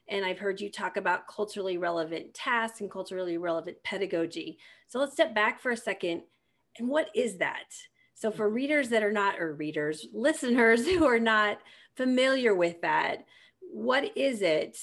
And 0.06 0.24
I've 0.24 0.38
heard 0.38 0.60
you 0.60 0.70
talk 0.70 0.96
about 0.96 1.26
culturally 1.26 1.76
relevant 1.76 2.34
tasks 2.34 2.80
and 2.80 2.90
culturally 2.90 3.36
relevant 3.36 3.82
pedagogy. 3.82 4.58
So 4.86 5.00
let's 5.00 5.12
step 5.12 5.34
back 5.34 5.60
for 5.60 5.72
a 5.72 5.76
second. 5.76 6.22
And 6.78 6.88
what 6.88 7.08
is 7.16 7.38
that? 7.38 7.74
So 8.14 8.30
for 8.30 8.48
readers 8.48 8.90
that 8.90 9.02
are 9.02 9.12
not, 9.12 9.40
or 9.40 9.54
readers, 9.54 10.06
listeners 10.12 10.86
who 10.88 11.04
are 11.04 11.18
not 11.18 11.58
familiar 11.96 12.54
with 12.54 12.80
that, 12.82 13.24
what 13.60 14.16
is 14.16 14.40
it? 14.40 14.78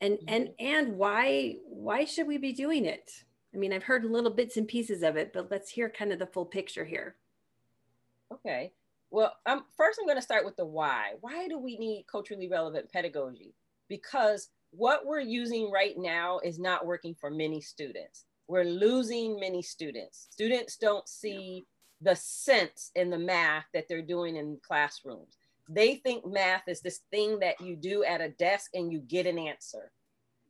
And 0.00 0.18
and 0.28 0.48
mm-hmm. 0.48 0.64
and 0.64 0.96
why 0.96 1.56
why 1.64 2.04
should 2.04 2.28
we 2.28 2.38
be 2.38 2.52
doing 2.52 2.84
it? 2.84 3.24
I 3.54 3.58
mean, 3.58 3.72
I've 3.72 3.82
heard 3.82 4.04
little 4.04 4.30
bits 4.30 4.56
and 4.56 4.66
pieces 4.66 5.02
of 5.02 5.16
it, 5.16 5.32
but 5.32 5.50
let's 5.50 5.70
hear 5.70 5.90
kind 5.90 6.12
of 6.12 6.18
the 6.18 6.26
full 6.26 6.46
picture 6.46 6.84
here. 6.84 7.16
Okay. 8.32 8.72
Well, 9.10 9.34
um, 9.44 9.64
first 9.76 9.98
I'm 10.00 10.06
going 10.06 10.16
to 10.16 10.22
start 10.22 10.44
with 10.46 10.56
the 10.56 10.64
why. 10.64 11.12
Why 11.20 11.48
do 11.48 11.58
we 11.58 11.76
need 11.76 12.06
culturally 12.10 12.48
relevant 12.48 12.90
pedagogy? 12.90 13.54
because 13.92 14.48
what 14.70 15.04
we're 15.04 15.20
using 15.20 15.70
right 15.70 15.98
now 15.98 16.38
is 16.38 16.58
not 16.58 16.86
working 16.86 17.14
for 17.14 17.30
many 17.30 17.60
students. 17.60 18.24
We're 18.48 18.64
losing 18.64 19.38
many 19.38 19.60
students. 19.60 20.28
Students 20.30 20.78
don't 20.78 21.06
see 21.06 21.66
the 22.00 22.16
sense 22.16 22.90
in 22.94 23.10
the 23.10 23.18
math 23.18 23.66
that 23.74 23.84
they're 23.86 24.00
doing 24.00 24.36
in 24.36 24.58
classrooms. 24.66 25.36
They 25.68 25.96
think 25.96 26.26
math 26.26 26.62
is 26.68 26.80
this 26.80 27.00
thing 27.10 27.38
that 27.40 27.60
you 27.60 27.76
do 27.76 28.02
at 28.02 28.22
a 28.22 28.30
desk 28.30 28.70
and 28.72 28.90
you 28.90 29.00
get 29.00 29.26
an 29.26 29.38
answer. 29.38 29.92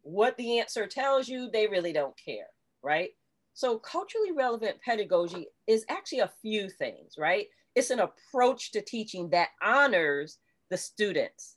What 0.02 0.36
the 0.36 0.60
answer 0.60 0.86
tells 0.86 1.28
you, 1.28 1.50
they 1.50 1.66
really 1.66 1.92
don't 1.92 2.16
care, 2.16 2.46
right? 2.82 3.10
So, 3.54 3.78
culturally 3.78 4.32
relevant 4.32 4.78
pedagogy 4.84 5.46
is 5.66 5.84
actually 5.88 6.20
a 6.20 6.32
few 6.40 6.70
things, 6.70 7.14
right? 7.18 7.46
It's 7.74 7.90
an 7.90 8.00
approach 8.00 8.72
to 8.72 8.80
teaching 8.80 9.30
that 9.30 9.48
honors 9.62 10.38
the 10.70 10.76
students 10.76 11.56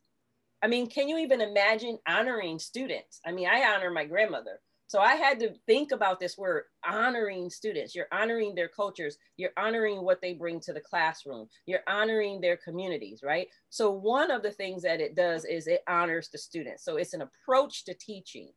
I 0.65 0.67
mean, 0.67 0.89
can 0.89 1.07
you 1.07 1.19
even 1.19 1.41
imagine 1.41 1.99
honoring 2.07 2.57
students? 2.57 3.21
I 3.23 3.31
mean, 3.31 3.47
I 3.47 3.71
honor 3.71 3.91
my 3.91 4.03
grandmother. 4.03 4.61
So 4.87 4.99
I 4.99 5.13
had 5.13 5.39
to 5.41 5.53
think 5.67 5.91
about 5.91 6.19
this 6.19 6.39
word 6.39 6.63
honoring 6.83 7.51
students. 7.51 7.93
You're 7.93 8.07
honoring 8.11 8.55
their 8.55 8.67
cultures. 8.67 9.17
You're 9.37 9.53
honoring 9.57 10.03
what 10.03 10.21
they 10.21 10.33
bring 10.33 10.59
to 10.61 10.73
the 10.73 10.81
classroom. 10.81 11.49
You're 11.67 11.83
honoring 11.87 12.41
their 12.41 12.57
communities, 12.57 13.21
right? 13.23 13.47
So 13.69 13.91
one 13.91 14.31
of 14.31 14.41
the 14.41 14.49
things 14.49 14.81
that 14.81 15.01
it 15.01 15.15
does 15.15 15.45
is 15.45 15.67
it 15.67 15.83
honors 15.87 16.29
the 16.29 16.39
students. 16.39 16.83
So 16.83 16.97
it's 16.97 17.13
an 17.13 17.21
approach 17.21 17.85
to 17.85 17.93
teaching. 17.93 18.49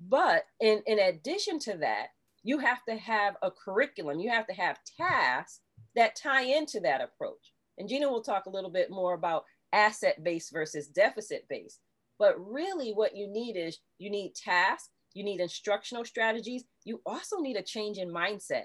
But 0.00 0.44
in, 0.60 0.82
in 0.86 0.98
addition 0.98 1.58
to 1.60 1.76
that, 1.78 2.08
you 2.42 2.58
have 2.58 2.82
to 2.88 2.96
have 2.96 3.36
a 3.42 3.50
curriculum. 3.50 4.18
You 4.18 4.30
have 4.30 4.46
to 4.46 4.54
have 4.54 4.78
tasks 4.96 5.60
that 5.94 6.16
tie 6.16 6.44
into 6.44 6.80
that 6.80 7.02
approach. 7.02 7.52
And 7.78 7.88
Gina 7.88 8.08
will 8.10 8.22
talk 8.22 8.46
a 8.46 8.50
little 8.50 8.70
bit 8.70 8.90
more 8.90 9.14
about 9.14 9.44
asset 9.72 10.22
based 10.24 10.52
versus 10.52 10.88
deficit 10.88 11.46
based. 11.48 11.80
But 12.18 12.34
really, 12.38 12.92
what 12.92 13.16
you 13.16 13.26
need 13.26 13.56
is 13.56 13.78
you 13.98 14.10
need 14.10 14.34
tasks, 14.34 14.90
you 15.14 15.24
need 15.24 15.40
instructional 15.40 16.04
strategies, 16.04 16.64
you 16.84 17.00
also 17.06 17.38
need 17.38 17.56
a 17.56 17.62
change 17.62 17.98
in 17.98 18.12
mindset. 18.12 18.64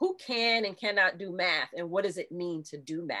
Who 0.00 0.16
can 0.24 0.64
and 0.64 0.78
cannot 0.78 1.18
do 1.18 1.32
math, 1.32 1.70
and 1.74 1.90
what 1.90 2.04
does 2.04 2.18
it 2.18 2.30
mean 2.30 2.62
to 2.70 2.78
do 2.78 3.04
math? 3.04 3.18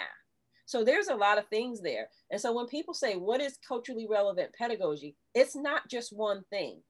So 0.66 0.84
there's 0.84 1.08
a 1.08 1.16
lot 1.16 1.38
of 1.38 1.48
things 1.48 1.80
there. 1.80 2.08
And 2.30 2.40
so 2.40 2.52
when 2.52 2.66
people 2.66 2.92
say, 2.92 3.14
What 3.16 3.40
is 3.40 3.58
culturally 3.66 4.06
relevant 4.08 4.52
pedagogy? 4.56 5.16
It's 5.34 5.56
not 5.56 5.88
just 5.88 6.12
one 6.12 6.44
thing. 6.50 6.82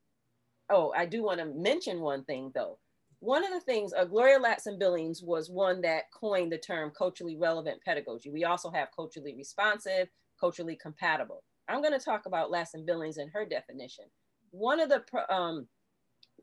Oh, 0.70 0.92
I 0.96 1.06
do 1.06 1.22
want 1.22 1.40
to 1.40 1.46
mention 1.46 2.00
one 2.00 2.24
thing 2.24 2.52
though 2.54 2.78
one 3.20 3.44
of 3.44 3.50
the 3.50 3.60
things, 3.60 3.92
uh, 3.92 4.04
Gloria 4.04 4.38
Ladson 4.38 4.78
Billings 4.78 5.22
was 5.22 5.50
one 5.50 5.80
that 5.82 6.04
coined 6.12 6.52
the 6.52 6.58
term 6.58 6.92
culturally 6.96 7.36
relevant 7.36 7.82
pedagogy. 7.84 8.30
We 8.30 8.44
also 8.44 8.70
have 8.70 8.88
culturally 8.94 9.34
responsive, 9.36 10.08
culturally 10.38 10.78
compatible. 10.80 11.42
I'm 11.68 11.82
going 11.82 11.98
to 11.98 12.04
talk 12.04 12.26
about 12.26 12.50
Ladson 12.50 12.86
Billings 12.86 13.16
and 13.16 13.30
her 13.32 13.44
definition. 13.44 14.04
One 14.50 14.78
of 14.78 14.88
the 14.88 15.02
um, 15.34 15.66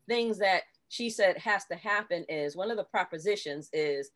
things 0.07 0.37
that 0.39 0.63
she 0.89 1.09
said 1.09 1.37
has 1.37 1.65
to 1.71 1.75
happen 1.75 2.25
is 2.27 2.57
one 2.57 2.69
of 2.69 2.77
the 2.77 2.83
propositions 2.83 3.69
is 3.71 4.11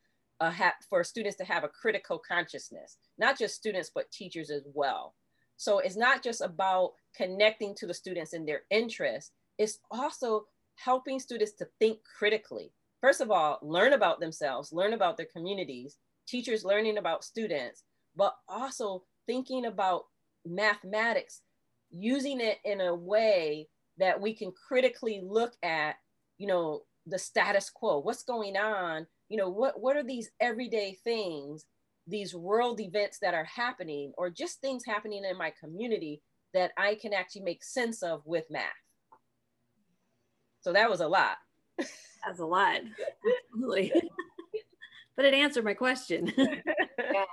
for 0.88 1.04
students 1.04 1.36
to 1.36 1.44
have 1.44 1.64
a 1.64 1.68
critical 1.68 2.20
consciousness, 2.26 2.96
not 3.18 3.38
just 3.38 3.56
students, 3.56 3.90
but 3.94 4.10
teachers 4.10 4.50
as 4.50 4.66
well. 4.72 5.14
So 5.56 5.80
it's 5.80 5.96
not 5.96 6.22
just 6.22 6.40
about 6.40 6.92
connecting 7.14 7.74
to 7.76 7.86
the 7.86 7.92
students 7.92 8.32
and 8.32 8.48
their 8.48 8.62
interests, 8.70 9.32
it's 9.60 9.78
also 9.90 10.46
helping 10.76 11.20
students 11.20 11.52
to 11.52 11.68
think 11.78 11.98
critically. 12.18 12.72
First 13.02 13.20
of 13.20 13.30
all, 13.30 13.58
learn 13.60 13.92
about 13.92 14.18
themselves, 14.18 14.72
learn 14.72 14.94
about 14.94 15.18
their 15.18 15.26
communities, 15.26 15.98
teachers 16.26 16.64
learning 16.64 16.96
about 16.96 17.24
students, 17.24 17.84
but 18.16 18.36
also 18.48 19.04
thinking 19.26 19.66
about 19.66 20.04
mathematics, 20.46 21.42
using 21.90 22.40
it 22.40 22.56
in 22.64 22.80
a 22.80 22.94
way 22.94 23.68
that 23.98 24.18
we 24.18 24.32
can 24.32 24.50
critically 24.66 25.20
look 25.22 25.52
at, 25.62 25.96
you 26.38 26.46
know, 26.46 26.84
the 27.06 27.18
status 27.18 27.68
quo, 27.68 27.98
what's 27.98 28.22
going 28.22 28.56
on, 28.56 29.06
you 29.28 29.36
know, 29.36 29.50
what, 29.50 29.78
what 29.78 29.94
are 29.94 30.02
these 30.02 30.30
everyday 30.40 30.96
things, 31.04 31.66
these 32.06 32.34
world 32.34 32.80
events 32.80 33.18
that 33.20 33.34
are 33.34 33.44
happening, 33.44 34.14
or 34.16 34.30
just 34.30 34.62
things 34.62 34.86
happening 34.86 35.22
in 35.22 35.36
my 35.36 35.52
community 35.60 36.22
that 36.54 36.70
I 36.78 36.94
can 36.94 37.12
actually 37.12 37.42
make 37.42 37.62
sense 37.62 38.02
of 38.02 38.22
with 38.24 38.44
math. 38.48 38.64
So 40.60 40.72
that 40.72 40.90
was 40.90 41.00
a 41.00 41.08
lot. 41.08 41.38
That's 41.78 42.40
a 42.40 42.44
lot. 42.44 42.80
Absolutely. 43.54 43.92
but 45.16 45.24
it 45.24 45.34
answered 45.34 45.64
my 45.64 45.74
question. 45.74 46.32
yeah. 46.38 47.24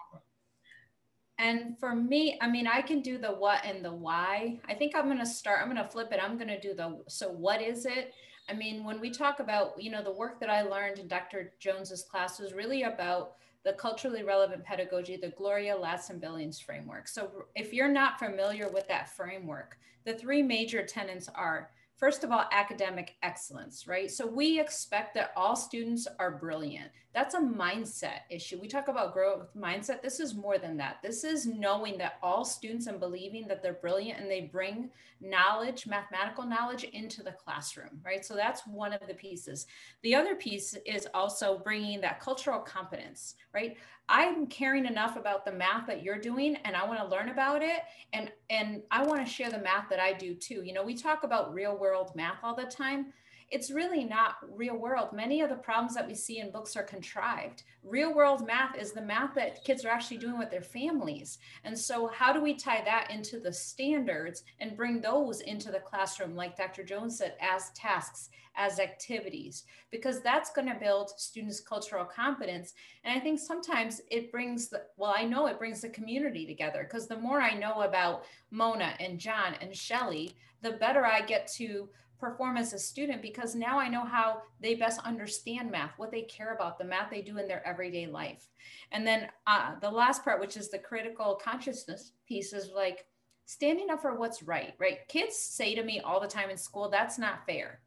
And 1.39 1.77
for 1.79 1.95
me, 1.95 2.37
I 2.41 2.49
mean, 2.49 2.65
I 2.65 2.81
can 2.81 3.01
do 3.01 3.17
the 3.17 3.27
what 3.27 3.63
and 3.63 3.85
the 3.85 3.93
why. 3.93 4.59
I 4.67 4.73
think 4.73 4.95
I'm 4.95 5.05
going 5.05 5.19
to 5.19 5.25
start, 5.25 5.59
I'm 5.61 5.71
going 5.71 5.83
to 5.83 5.89
flip 5.89 6.11
it. 6.11 6.19
I'm 6.21 6.35
going 6.37 6.47
to 6.47 6.59
do 6.59 6.73
the 6.73 6.99
so 7.07 7.29
what 7.29 7.61
is 7.61 7.85
it? 7.85 8.13
I 8.49 8.53
mean, 8.53 8.83
when 8.83 8.99
we 8.99 9.11
talk 9.11 9.39
about, 9.39 9.81
you 9.81 9.91
know, 9.91 10.01
the 10.01 10.11
work 10.11 10.39
that 10.39 10.49
I 10.49 10.61
learned 10.61 10.99
in 10.99 11.07
Dr. 11.07 11.53
Jones's 11.59 12.03
class 12.03 12.39
was 12.39 12.53
really 12.53 12.83
about 12.83 13.33
the 13.65 13.73
culturally 13.73 14.23
relevant 14.23 14.63
pedagogy, 14.63 15.17
the 15.17 15.33
Gloria 15.37 15.75
Ladson 15.75 16.21
Billings 16.21 16.57
framework. 16.59 17.07
So 17.07 17.29
if 17.55 17.73
you're 17.73 17.89
not 17.89 18.17
familiar 18.17 18.69
with 18.69 18.87
that 18.87 19.09
framework, 19.09 19.77
the 20.05 20.13
three 20.13 20.41
major 20.41 20.83
tenets 20.85 21.27
are 21.35 21.69
First 21.97 22.23
of 22.23 22.31
all, 22.31 22.45
academic 22.51 23.15
excellence, 23.23 23.87
right? 23.87 24.11
So 24.11 24.27
we 24.27 24.59
expect 24.59 25.15
that 25.15 25.31
all 25.35 25.55
students 25.55 26.07
are 26.19 26.29
brilliant. 26.29 26.91
That's 27.15 27.33
a 27.33 27.39
mindset 27.39 28.19
issue. 28.29 28.59
We 28.61 28.67
talk 28.67 28.87
about 28.87 29.13
growth 29.13 29.47
mindset. 29.57 30.03
This 30.03 30.19
is 30.19 30.35
more 30.35 30.59
than 30.59 30.77
that. 30.77 30.97
This 31.01 31.23
is 31.23 31.47
knowing 31.47 31.97
that 31.97 32.19
all 32.21 32.45
students 32.45 32.85
and 32.85 32.99
believing 32.99 33.47
that 33.47 33.63
they're 33.63 33.73
brilliant 33.73 34.19
and 34.19 34.29
they 34.29 34.41
bring 34.41 34.91
knowledge, 35.21 35.87
mathematical 35.87 36.45
knowledge 36.45 36.83
into 36.83 37.23
the 37.23 37.31
classroom, 37.31 37.99
right? 38.05 38.25
So 38.25 38.35
that's 38.35 38.65
one 38.67 38.93
of 38.93 39.01
the 39.07 39.13
pieces. 39.13 39.67
The 40.03 40.15
other 40.15 40.35
piece 40.35 40.75
is 40.85 41.07
also 41.13 41.59
bringing 41.59 42.01
that 42.01 42.19
cultural 42.19 42.59
competence, 42.59 43.35
right? 43.53 43.77
I'm 44.09 44.47
caring 44.47 44.85
enough 44.85 45.17
about 45.17 45.45
the 45.45 45.51
math 45.51 45.87
that 45.87 46.03
you're 46.03 46.19
doing 46.19 46.55
and 46.63 46.75
I 46.75 46.85
want 46.85 46.99
to 46.99 47.07
learn 47.07 47.29
about 47.29 47.61
it 47.61 47.81
and 48.13 48.31
and 48.49 48.81
I 48.89 49.03
want 49.05 49.25
to 49.25 49.31
share 49.31 49.49
the 49.49 49.59
math 49.59 49.89
that 49.89 49.99
I 49.99 50.13
do 50.13 50.33
too. 50.33 50.61
You 50.63 50.73
know, 50.73 50.83
we 50.83 50.95
talk 50.95 51.23
about 51.23 51.53
real 51.53 51.77
world 51.77 52.15
math 52.15 52.37
all 52.43 52.55
the 52.55 52.65
time 52.65 53.07
it's 53.49 53.71
really 53.71 54.03
not 54.03 54.35
real 54.51 54.75
world. 54.75 55.13
Many 55.13 55.41
of 55.41 55.49
the 55.49 55.55
problems 55.55 55.95
that 55.95 56.07
we 56.07 56.15
see 56.15 56.39
in 56.39 56.51
books 56.51 56.75
are 56.75 56.83
contrived. 56.83 57.63
Real 57.83 58.13
world 58.13 58.45
math 58.45 58.75
is 58.77 58.91
the 58.91 59.01
math 59.01 59.33
that 59.35 59.63
kids 59.63 59.85
are 59.85 59.89
actually 59.89 60.17
doing 60.17 60.37
with 60.37 60.51
their 60.51 60.61
families. 60.61 61.37
And 61.63 61.77
so, 61.77 62.07
how 62.07 62.33
do 62.33 62.41
we 62.41 62.55
tie 62.55 62.81
that 62.83 63.09
into 63.09 63.39
the 63.39 63.53
standards 63.53 64.43
and 64.59 64.75
bring 64.75 64.99
those 64.99 65.41
into 65.41 65.71
the 65.71 65.79
classroom, 65.79 66.35
like 66.35 66.57
Dr. 66.57 66.83
Jones 66.83 67.17
said, 67.17 67.35
as 67.39 67.69
tasks, 67.71 68.29
as 68.57 68.79
activities? 68.79 69.63
Because 69.91 70.21
that's 70.21 70.51
going 70.51 70.67
to 70.67 70.79
build 70.79 71.11
students' 71.17 71.61
cultural 71.61 72.03
competence. 72.03 72.73
And 73.05 73.17
I 73.17 73.21
think 73.21 73.39
sometimes 73.39 74.01
it 74.11 74.29
brings 74.29 74.67
the, 74.67 74.83
well, 74.97 75.15
I 75.17 75.23
know 75.23 75.47
it 75.47 75.59
brings 75.59 75.81
the 75.81 75.89
community 75.89 76.45
together 76.45 76.83
because 76.83 77.07
the 77.07 77.19
more 77.19 77.39
I 77.39 77.53
know 77.53 77.81
about 77.81 78.23
Mona 78.51 78.93
and 78.99 79.17
John 79.17 79.53
and 79.61 79.73
Shelly, 79.73 80.35
the 80.61 80.71
better 80.71 81.05
I 81.05 81.21
get 81.21 81.47
to 81.53 81.87
perform 82.19 82.57
as 82.57 82.73
a 82.73 82.79
student 82.79 83.21
because 83.21 83.55
now 83.55 83.79
I 83.79 83.89
know 83.89 84.03
how 84.03 84.41
they 84.59 84.75
best 84.75 84.99
understand 85.05 85.71
math, 85.71 85.91
what 85.97 86.11
they 86.11 86.23
care 86.23 86.53
about, 86.53 86.77
the 86.77 86.85
math 86.85 87.09
they 87.09 87.21
do 87.21 87.37
in 87.37 87.47
their 87.47 87.65
everyday 87.65 88.07
life. 88.07 88.47
And 88.91 89.05
then 89.05 89.27
uh, 89.45 89.75
the 89.79 89.91
last 89.91 90.23
part, 90.23 90.39
which 90.39 90.57
is 90.57 90.69
the 90.69 90.79
critical 90.79 91.39
consciousness 91.43 92.13
piece, 92.27 92.53
is 92.53 92.71
like 92.73 93.05
standing 93.45 93.89
up 93.89 94.01
for 94.01 94.15
what's 94.15 94.43
right, 94.43 94.73
right? 94.79 95.07
Kids 95.07 95.37
say 95.37 95.75
to 95.75 95.83
me 95.83 95.99
all 95.99 96.19
the 96.19 96.27
time 96.27 96.49
in 96.49 96.57
school, 96.57 96.89
that's 96.89 97.17
not 97.17 97.45
fair 97.45 97.79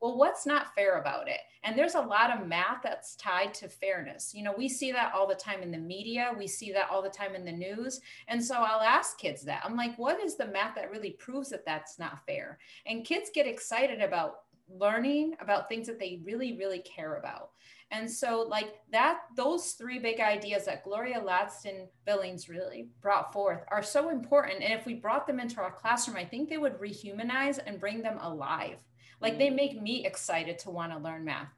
well, 0.00 0.16
what's 0.16 0.46
not 0.46 0.74
fair 0.74 1.00
about 1.00 1.28
it? 1.28 1.40
And 1.64 1.76
there's 1.76 1.96
a 1.96 2.00
lot 2.00 2.30
of 2.30 2.46
math 2.46 2.82
that's 2.82 3.16
tied 3.16 3.52
to 3.54 3.68
fairness. 3.68 4.32
You 4.34 4.44
know, 4.44 4.54
we 4.56 4.68
see 4.68 4.92
that 4.92 5.12
all 5.12 5.26
the 5.26 5.34
time 5.34 5.62
in 5.62 5.70
the 5.70 5.78
media, 5.78 6.32
we 6.38 6.46
see 6.46 6.72
that 6.72 6.88
all 6.90 7.02
the 7.02 7.08
time 7.08 7.34
in 7.34 7.44
the 7.44 7.52
news. 7.52 8.00
And 8.28 8.42
so 8.42 8.56
I'll 8.56 8.80
ask 8.80 9.18
kids 9.18 9.42
that. 9.42 9.62
I'm 9.64 9.76
like, 9.76 9.98
what 9.98 10.20
is 10.20 10.36
the 10.36 10.46
math 10.46 10.76
that 10.76 10.90
really 10.90 11.10
proves 11.10 11.50
that 11.50 11.66
that's 11.66 11.98
not 11.98 12.24
fair? 12.26 12.58
And 12.86 13.04
kids 13.04 13.30
get 13.34 13.46
excited 13.46 14.00
about 14.00 14.40
learning 14.70 15.34
about 15.40 15.68
things 15.68 15.86
that 15.86 15.98
they 15.98 16.20
really, 16.24 16.56
really 16.56 16.80
care 16.80 17.16
about. 17.16 17.50
And 17.90 18.10
so, 18.10 18.42
like 18.42 18.74
that, 18.92 19.20
those 19.34 19.72
three 19.72 19.98
big 19.98 20.20
ideas 20.20 20.66
that 20.66 20.84
Gloria 20.84 21.20
Ladson 21.20 21.86
Billings 22.04 22.48
really 22.48 22.88
brought 23.00 23.32
forth 23.32 23.64
are 23.68 23.82
so 23.82 24.10
important. 24.10 24.62
And 24.62 24.78
if 24.78 24.84
we 24.84 24.94
brought 24.94 25.26
them 25.26 25.40
into 25.40 25.60
our 25.60 25.70
classroom, 25.72 26.16
I 26.16 26.24
think 26.24 26.48
they 26.48 26.58
would 26.58 26.78
rehumanize 26.78 27.58
and 27.64 27.80
bring 27.80 28.02
them 28.02 28.18
alive. 28.20 28.76
Like 29.20 29.38
they 29.38 29.48
mm. 29.48 29.56
make 29.56 29.80
me 29.80 30.06
excited 30.06 30.58
to 30.60 30.70
want 30.70 30.92
to 30.92 30.98
learn 30.98 31.24
math. 31.24 31.52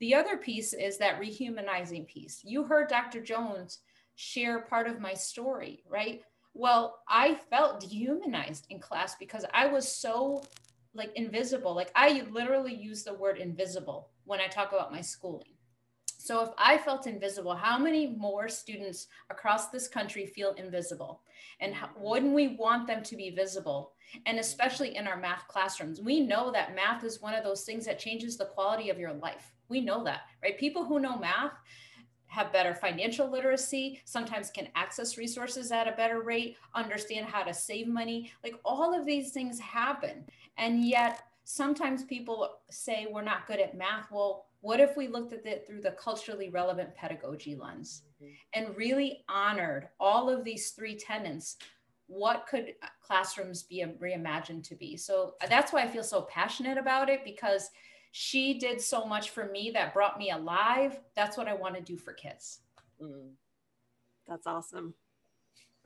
The 0.00 0.14
other 0.14 0.36
piece 0.36 0.72
is 0.72 0.98
that 0.98 1.20
rehumanizing 1.20 2.06
piece. 2.06 2.42
You 2.44 2.64
heard 2.64 2.88
Dr. 2.88 3.20
Jones 3.20 3.80
share 4.14 4.60
part 4.60 4.88
of 4.88 5.00
my 5.00 5.14
story, 5.14 5.82
right? 5.88 6.22
Well, 6.54 7.00
I 7.08 7.34
felt 7.50 7.80
dehumanized 7.80 8.66
in 8.70 8.80
class 8.80 9.16
because 9.16 9.44
I 9.52 9.66
was 9.66 9.90
so 9.90 10.42
like 10.94 11.12
invisible. 11.14 11.74
Like 11.74 11.90
I 11.94 12.26
literally 12.30 12.74
use 12.74 13.04
the 13.04 13.14
word 13.14 13.38
invisible 13.38 14.10
when 14.24 14.40
I 14.40 14.46
talk 14.46 14.72
about 14.72 14.92
my 14.92 15.00
schooling. 15.00 15.54
So 16.28 16.42
if 16.42 16.50
I 16.58 16.76
felt 16.76 17.06
invisible, 17.06 17.54
how 17.54 17.78
many 17.78 18.08
more 18.08 18.50
students 18.50 19.06
across 19.30 19.70
this 19.70 19.88
country 19.88 20.26
feel 20.26 20.52
invisible? 20.58 21.22
And 21.60 21.72
how, 21.72 21.86
mm-hmm. 21.86 22.02
wouldn't 22.02 22.34
we 22.34 22.48
want 22.48 22.86
them 22.86 23.02
to 23.04 23.16
be 23.16 23.30
visible? 23.30 23.92
And 24.26 24.38
especially 24.38 24.94
in 24.94 25.08
our 25.08 25.16
math 25.16 25.48
classrooms, 25.48 26.02
we 26.02 26.20
know 26.20 26.52
that 26.52 26.74
math 26.74 27.02
is 27.02 27.22
one 27.22 27.32
of 27.32 27.44
those 27.44 27.64
things 27.64 27.86
that 27.86 27.98
changes 27.98 28.36
the 28.36 28.44
quality 28.44 28.90
of 28.90 28.98
your 28.98 29.14
life. 29.14 29.54
We 29.70 29.80
know 29.80 30.04
that, 30.04 30.24
right? 30.42 30.58
People 30.58 30.84
who 30.84 31.00
know 31.00 31.16
math 31.16 31.54
have 32.26 32.52
better 32.52 32.74
financial 32.74 33.30
literacy, 33.30 34.02
sometimes 34.04 34.50
can 34.50 34.68
access 34.74 35.16
resources 35.16 35.72
at 35.72 35.88
a 35.88 35.92
better 35.92 36.20
rate, 36.20 36.58
understand 36.74 37.24
how 37.24 37.42
to 37.42 37.54
save 37.54 37.88
money. 37.88 38.30
Like 38.44 38.56
all 38.66 38.94
of 38.94 39.06
these 39.06 39.30
things 39.30 39.58
happen. 39.58 40.26
And 40.58 40.84
yet, 40.84 41.22
sometimes 41.44 42.04
people 42.04 42.58
say 42.68 43.06
we're 43.10 43.22
not 43.22 43.46
good 43.46 43.60
at 43.60 43.78
math. 43.78 44.10
Well, 44.12 44.47
what 44.60 44.80
if 44.80 44.96
we 44.96 45.08
looked 45.08 45.32
at 45.32 45.46
it 45.46 45.66
through 45.66 45.82
the 45.82 45.92
culturally 45.92 46.48
relevant 46.48 46.94
pedagogy 46.94 47.54
lens 47.54 48.02
mm-hmm. 48.22 48.32
and 48.54 48.76
really 48.76 49.24
honored 49.28 49.88
all 50.00 50.28
of 50.28 50.44
these 50.44 50.70
three 50.70 50.96
tenets? 50.96 51.56
What 52.06 52.46
could 52.48 52.74
classrooms 53.02 53.62
be 53.62 53.84
reimagined 54.00 54.64
to 54.68 54.74
be? 54.74 54.96
So 54.96 55.34
uh, 55.42 55.46
that's 55.46 55.72
why 55.72 55.82
i 55.82 55.86
feel 55.86 56.02
so 56.02 56.22
passionate 56.22 56.78
about 56.78 57.08
it 57.08 57.24
because 57.24 57.70
she 58.10 58.58
did 58.58 58.80
so 58.80 59.04
much 59.04 59.30
for 59.30 59.46
me 59.46 59.70
that 59.74 59.94
brought 59.94 60.18
me 60.18 60.30
alive. 60.30 60.98
That's 61.14 61.36
what 61.36 61.48
i 61.48 61.54
want 61.54 61.76
to 61.76 61.80
do 61.80 61.96
for 61.96 62.12
kids. 62.12 62.60
Mm. 63.00 63.30
that's 64.26 64.46
awesome. 64.46 64.94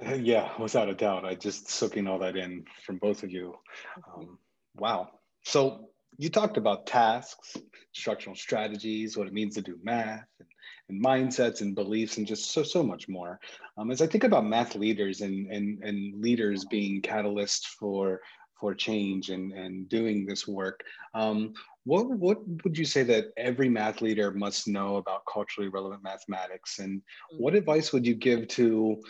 Yeah 0.19 0.51
without 0.59 0.89
a 0.89 0.95
doubt. 0.95 1.25
I 1.25 1.35
just 1.35 1.69
soaking 1.69 2.09
all 2.09 2.19
that 2.21 2.37
in 2.37 2.65
from 2.85 2.97
both 2.97 3.23
of 3.23 3.31
you. 3.31 3.57
Mm-hmm. 3.99 4.21
um, 4.21 4.39
wow. 4.77 5.11
So 5.45 5.91
you 6.19 6.29
talked 6.29 6.57
about 6.57 6.87
tasks, 6.87 7.57
instructional 7.95 8.37
strategies, 8.37 9.17
what 9.17 9.27
it 9.27 9.33
means 9.33 9.55
to 9.55 9.63
do 9.63 9.79
math, 9.83 10.27
and, 10.39 10.49
and 10.89 11.05
mindsets 11.05 11.61
and 11.61 11.75
beliefs, 11.75 12.19
and 12.19 12.27
just 12.27 12.51
so 12.51 12.63
so 12.63 12.83
much 12.83 13.09
more. 13.09 13.41
Um, 13.79 13.91
as 13.91 14.03
I 14.03 14.07
think 14.07 14.25
about 14.25 14.47
math 14.47 14.75
leaders 14.75 15.21
and 15.21 15.51
and, 15.51 15.83
and 15.83 16.23
leaders 16.23 16.65
being 16.67 17.03
catalysts 17.03 17.67
for 17.79 18.21
for 18.61 18.75
change 18.75 19.31
and, 19.31 19.53
and 19.53 19.89
doing 19.89 20.25
this 20.25 20.47
work, 20.47 20.85
um, 21.15 21.53
what 21.85 22.09
what 22.09 22.39
would 22.63 22.77
you 22.79 22.85
say 22.85 23.03
that 23.05 23.27
every 23.37 23.69
math 23.69 24.01
leader 24.03 24.31
must 24.31 24.69
know 24.69 24.97
about 24.97 25.23
culturally 25.33 25.69
relevant 25.69 26.03
mathematics, 26.03 26.79
and 26.79 27.03
what 27.39 27.55
advice 27.55 27.93
would 27.93 28.07
you 28.07 28.15
give 28.15 28.49
to 28.49 29.01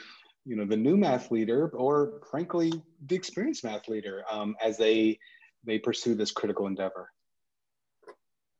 you 0.45 0.57
know 0.57 0.65
the 0.65 0.77
new 0.77 0.97
math 0.97 1.31
leader 1.31 1.69
or 1.69 2.21
frankly 2.31 2.73
the 3.07 3.15
experienced 3.15 3.65
math 3.65 3.88
leader 3.88 4.25
um, 4.31 4.57
as 4.61 4.77
they 4.77 5.19
they 5.64 5.79
pursue 5.79 6.14
this 6.14 6.33
critical 6.33 6.66
endeavor? 6.66 7.11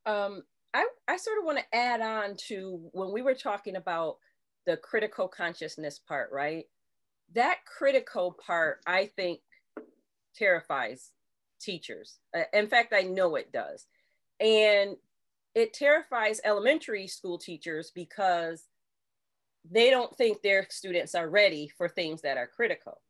Um, 0.07 0.43
I, 0.75 0.87
I 1.09 1.17
sort 1.17 1.39
of 1.39 1.45
want 1.45 1.59
to 1.59 1.77
add 1.77 2.01
on 2.01 2.37
to 2.49 2.81
when 2.93 3.13
we 3.13 3.23
were 3.23 3.35
talking 3.35 3.77
about 3.77 4.17
the 4.67 4.77
critical 4.77 5.29
consciousness 5.29 5.99
part, 5.99 6.31
right? 6.33 6.65
That 7.35 7.59
critical 7.67 8.37
part, 8.45 8.81
I 8.87 9.07
think, 9.07 9.41
terrifies 10.35 11.11
teachers. 11.61 12.19
Uh, 12.37 12.43
in 12.53 12.69
fact, 12.69 12.93
I 12.93 13.03
know 13.03 13.37
it 13.37 13.53
does. 13.53 13.87
And 14.41 14.97
it 15.55 15.75
terrifies 15.75 16.41
elementary 16.45 17.07
school 17.07 17.39
teachers 17.39 17.93
because 17.95 18.65
they 19.71 19.91
don't 19.91 20.17
think 20.17 20.43
their 20.43 20.67
students 20.71 21.15
are 21.15 21.29
ready 21.29 21.71
for 21.77 21.89
things 21.89 22.23
that 22.23 22.37
are 22.37 22.49
critical. 22.49 23.01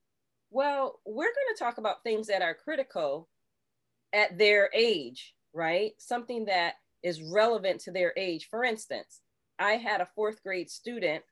Well, 0.50 1.00
we're 1.07 1.24
going 1.24 1.55
to 1.55 1.59
talk 1.59 1.78
about 1.78 2.02
things 2.02 2.26
that 2.26 2.42
are 2.42 2.55
critical 2.55 3.28
at 4.12 4.38
their 4.38 4.70
age, 4.75 5.35
right? 5.53 5.92
Something 5.98 6.46
that 6.46 6.75
is 7.03 7.22
relevant 7.22 7.81
to 7.81 7.92
their 7.92 8.12
age. 8.16 8.48
For 8.51 8.64
instance, 8.64 9.20
I 9.59 9.72
had 9.72 10.01
a 10.01 10.09
fourth 10.14 10.42
grade 10.42 10.70
student, 10.70 11.22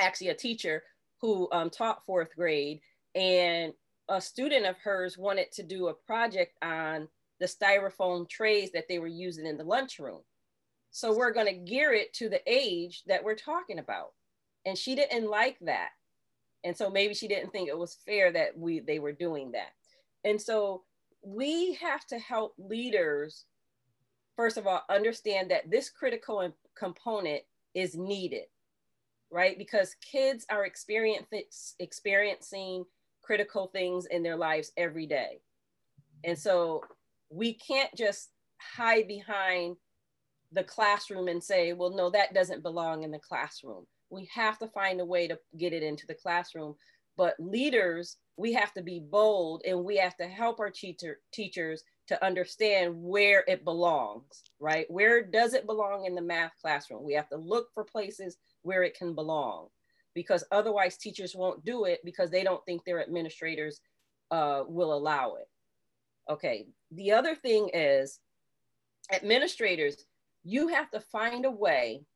actually 0.00 0.28
a 0.28 0.34
teacher 0.34 0.82
who 1.20 1.48
um, 1.52 1.70
taught 1.70 2.04
fourth 2.04 2.34
grade, 2.34 2.80
and 3.14 3.72
a 4.08 4.20
student 4.20 4.66
of 4.66 4.76
hers 4.78 5.18
wanted 5.18 5.52
to 5.52 5.62
do 5.62 5.88
a 5.88 5.94
project 5.94 6.54
on 6.62 7.08
the 7.38 7.46
styrofoam 7.46 8.28
trays 8.28 8.72
that 8.72 8.86
they 8.88 8.98
were 8.98 9.06
using 9.06 9.46
in 9.46 9.56
the 9.56 9.64
lunchroom. 9.64 10.20
So 10.90 11.16
we're 11.16 11.32
going 11.32 11.46
to 11.46 11.70
gear 11.70 11.92
it 11.92 12.12
to 12.14 12.28
the 12.28 12.42
age 12.46 13.02
that 13.06 13.22
we're 13.22 13.36
talking 13.36 13.78
about. 13.78 14.12
And 14.66 14.76
she 14.76 14.94
didn't 14.94 15.30
like 15.30 15.58
that. 15.60 15.90
And 16.64 16.76
so 16.76 16.90
maybe 16.90 17.14
she 17.14 17.28
didn't 17.28 17.50
think 17.50 17.68
it 17.68 17.78
was 17.78 17.98
fair 18.04 18.32
that 18.32 18.58
we 18.58 18.80
they 18.80 18.98
were 18.98 19.12
doing 19.12 19.52
that. 19.52 19.70
And 20.24 20.40
so 20.40 20.82
we 21.22 21.74
have 21.74 22.06
to 22.06 22.18
help 22.18 22.54
leaders, 22.58 23.44
first 24.36 24.56
of 24.56 24.66
all, 24.66 24.82
understand 24.88 25.50
that 25.50 25.70
this 25.70 25.90
critical 25.90 26.52
component 26.76 27.42
is 27.74 27.94
needed, 27.94 28.46
right? 29.30 29.58
Because 29.58 29.94
kids 30.00 30.46
are 30.50 30.64
experiencing 30.64 32.84
critical 33.22 33.66
things 33.68 34.06
in 34.06 34.22
their 34.22 34.36
lives 34.36 34.72
every 34.76 35.06
day. 35.06 35.40
And 36.24 36.38
so 36.38 36.82
we 37.30 37.54
can't 37.54 37.94
just 37.96 38.30
hide 38.58 39.06
behind 39.06 39.76
the 40.52 40.64
classroom 40.64 41.28
and 41.28 41.42
say, 41.42 41.72
well, 41.72 41.90
no, 41.90 42.10
that 42.10 42.34
doesn't 42.34 42.62
belong 42.62 43.04
in 43.04 43.10
the 43.10 43.20
classroom. 43.20 43.86
We 44.10 44.28
have 44.34 44.58
to 44.58 44.68
find 44.68 45.00
a 45.00 45.04
way 45.04 45.28
to 45.28 45.38
get 45.56 45.72
it 45.72 45.82
into 45.82 46.06
the 46.06 46.14
classroom. 46.14 46.74
But 47.16 47.34
leaders, 47.38 48.16
we 48.40 48.54
have 48.54 48.72
to 48.72 48.82
be 48.82 49.00
bold 49.00 49.60
and 49.66 49.84
we 49.84 49.98
have 49.98 50.16
to 50.16 50.26
help 50.26 50.60
our 50.60 50.70
teacher, 50.70 51.18
teachers 51.30 51.84
to 52.06 52.24
understand 52.24 52.94
where 52.96 53.44
it 53.46 53.64
belongs, 53.64 54.44
right? 54.58 54.90
Where 54.90 55.22
does 55.22 55.52
it 55.52 55.66
belong 55.66 56.06
in 56.06 56.14
the 56.14 56.22
math 56.22 56.52
classroom? 56.58 57.04
We 57.04 57.12
have 57.12 57.28
to 57.28 57.36
look 57.36 57.68
for 57.74 57.84
places 57.84 58.38
where 58.62 58.82
it 58.82 58.96
can 58.96 59.14
belong 59.14 59.68
because 60.14 60.42
otherwise 60.50 60.96
teachers 60.96 61.36
won't 61.36 61.66
do 61.66 61.84
it 61.84 62.00
because 62.02 62.30
they 62.30 62.42
don't 62.42 62.64
think 62.64 62.82
their 62.82 63.02
administrators 63.02 63.82
uh, 64.30 64.64
will 64.66 64.94
allow 64.94 65.34
it. 65.34 65.48
Okay, 66.30 66.66
the 66.92 67.12
other 67.12 67.34
thing 67.34 67.68
is 67.74 68.20
administrators, 69.12 70.06
you 70.44 70.68
have 70.68 70.90
to 70.92 71.00
find 71.00 71.44
a 71.44 71.50
way 71.50 72.06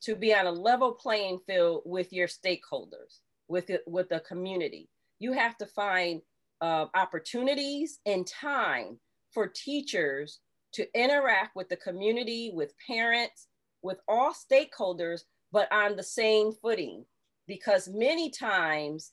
to 0.00 0.16
be 0.16 0.34
on 0.34 0.46
a 0.46 0.52
level 0.52 0.90
playing 0.90 1.38
field 1.46 1.82
with 1.84 2.12
your 2.12 2.26
stakeholders, 2.26 3.20
with, 3.46 3.70
it, 3.70 3.84
with 3.86 4.08
the 4.08 4.18
community. 4.20 4.88
You 5.18 5.32
have 5.32 5.56
to 5.58 5.66
find 5.66 6.22
uh, 6.60 6.86
opportunities 6.94 8.00
and 8.06 8.26
time 8.26 8.98
for 9.32 9.46
teachers 9.46 10.40
to 10.72 10.86
interact 10.98 11.56
with 11.56 11.68
the 11.68 11.76
community, 11.76 12.50
with 12.54 12.74
parents, 12.86 13.48
with 13.82 14.00
all 14.08 14.32
stakeholders, 14.32 15.22
but 15.52 15.70
on 15.72 15.96
the 15.96 16.02
same 16.02 16.52
footing. 16.52 17.04
Because 17.46 17.88
many 17.88 18.30
times, 18.30 19.12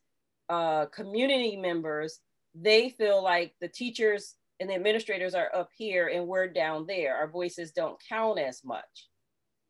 uh, 0.49 0.85
community 0.87 1.55
members, 1.55 2.19
they 2.53 2.89
feel 2.89 3.23
like 3.23 3.53
the 3.61 3.67
teachers 3.67 4.35
and 4.59 4.69
the 4.69 4.75
administrators 4.75 5.33
are 5.33 5.53
up 5.55 5.69
here 5.75 6.07
and 6.07 6.27
we're 6.27 6.47
down 6.47 6.85
there. 6.85 7.15
Our 7.15 7.27
voices 7.27 7.71
don't 7.71 8.01
count 8.07 8.39
as 8.39 8.63
much. 8.63 9.09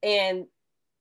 And 0.04 0.45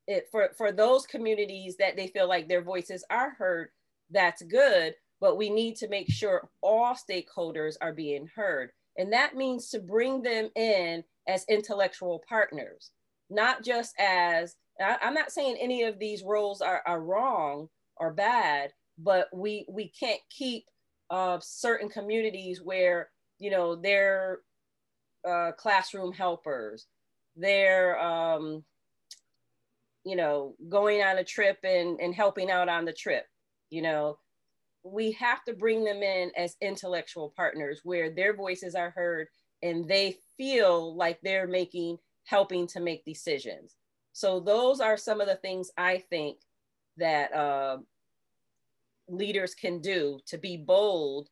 it, 0.07 0.29
for, 0.31 0.51
for 0.57 0.73
those 0.73 1.07
communities 1.07 1.77
that 1.79 1.97
they 1.97 2.09
feel 2.09 2.29
like 2.29 2.49
their 2.49 2.63
voices 2.63 3.05
are 3.11 3.31
heard, 3.31 3.69
that's 4.11 4.43
good, 4.43 4.95
but 5.21 5.37
we 5.37 5.51
need 5.51 5.77
to 5.77 5.89
make 5.89 6.11
sure 6.11 6.49
all 6.61 6.95
stakeholders 6.95 7.77
are 7.81 7.93
being 7.93 8.29
heard. 8.35 8.71
And 8.99 9.13
that 9.13 9.35
means 9.35 9.71
to 9.71 9.81
bring 9.81 10.23
them 10.23 10.51
in 10.55 11.03
as 11.27 11.45
intellectual 11.49 12.23
partners, 12.29 12.91
not 13.31 13.65
just 13.65 13.95
as, 13.99 14.57
I, 14.81 14.99
am 15.03 15.15
not 15.15 15.33
saying 15.33 15.57
any 15.59 15.85
of 15.85 15.99
these 15.99 16.23
roles 16.23 16.61
are, 16.61 16.83
are 16.87 17.01
wrong 17.01 17.69
or 17.97 18.13
bad, 18.13 18.73
but 18.99 19.29
we, 19.33 19.67
we 19.69 19.89
can't 19.89 20.21
keep 20.31 20.65
uh, 21.11 21.39
certain 21.41 21.89
communities 21.89 22.61
where 22.63 23.09
you 23.39 23.51
know, 23.51 23.75
they're 23.77 24.41
uh, 25.29 25.53
classroom 25.53 26.13
helpers, 26.13 26.87
they're, 27.37 27.99
um, 28.01 28.65
you 30.05 30.17
know, 30.17 30.55
going 30.69 31.03
on 31.03 31.19
a 31.19 31.25
trip 31.25 31.59
and, 31.65 31.99
and 32.01 32.15
helping 32.15 32.51
out 32.51 32.69
on 32.69 32.85
the 32.85 32.93
trip. 32.93 33.27
You 33.71 33.83
know, 33.83 34.19
we 34.85 35.13
have 35.13 35.43
to 35.45 35.55
bring 35.55 35.83
them 35.83 36.03
in 36.03 36.31
as 36.37 36.57
intellectual 36.61 37.33
partners 37.35 37.81
where 37.85 38.11
their 38.11 38.37
voices 38.37 38.75
are 38.75 38.91
heard 38.91 39.29
and 39.63 39.89
they 39.89 40.19
feel 40.37 40.95
like 40.95 41.19
they're 41.23 41.47
making, 41.47 41.97
helping 42.25 42.67
to 42.69 42.81
make 42.81 43.05
decisions. 43.05 43.77
So 44.13 44.41
those 44.41 44.81
are 44.81 44.97
some 44.97 45.21
of 45.21 45.27
the 45.27 45.37
things 45.37 45.71
I 45.79 45.99
think 46.11 46.39
that 46.99 47.35
uh, 47.35 47.79
leaders 49.09 49.55
can 49.55 49.81
do 49.81 50.21
to 50.27 50.39
be 50.39 50.59
bold 50.59 51.29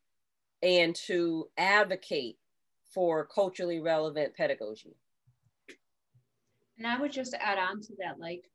and 0.62 0.94
to 1.06 1.48
advocate 1.58 2.38
for 2.92 3.26
culturally 3.26 3.80
relevant 3.80 4.34
pedagogy. 4.34 4.96
And 6.78 6.86
I 6.86 6.98
would 6.98 7.12
just 7.12 7.34
add 7.34 7.58
on 7.58 7.80
to 7.82 7.92
that, 7.98 8.18
like, 8.18 8.50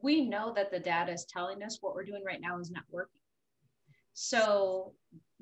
we 0.00 0.22
know 0.22 0.52
that 0.54 0.70
the 0.70 0.80
data 0.80 1.12
is 1.12 1.24
telling 1.26 1.62
us 1.62 1.78
what 1.80 1.94
we're 1.94 2.04
doing 2.04 2.24
right 2.26 2.40
now 2.40 2.58
is 2.58 2.70
not 2.70 2.84
working. 2.90 3.21
So 4.14 4.92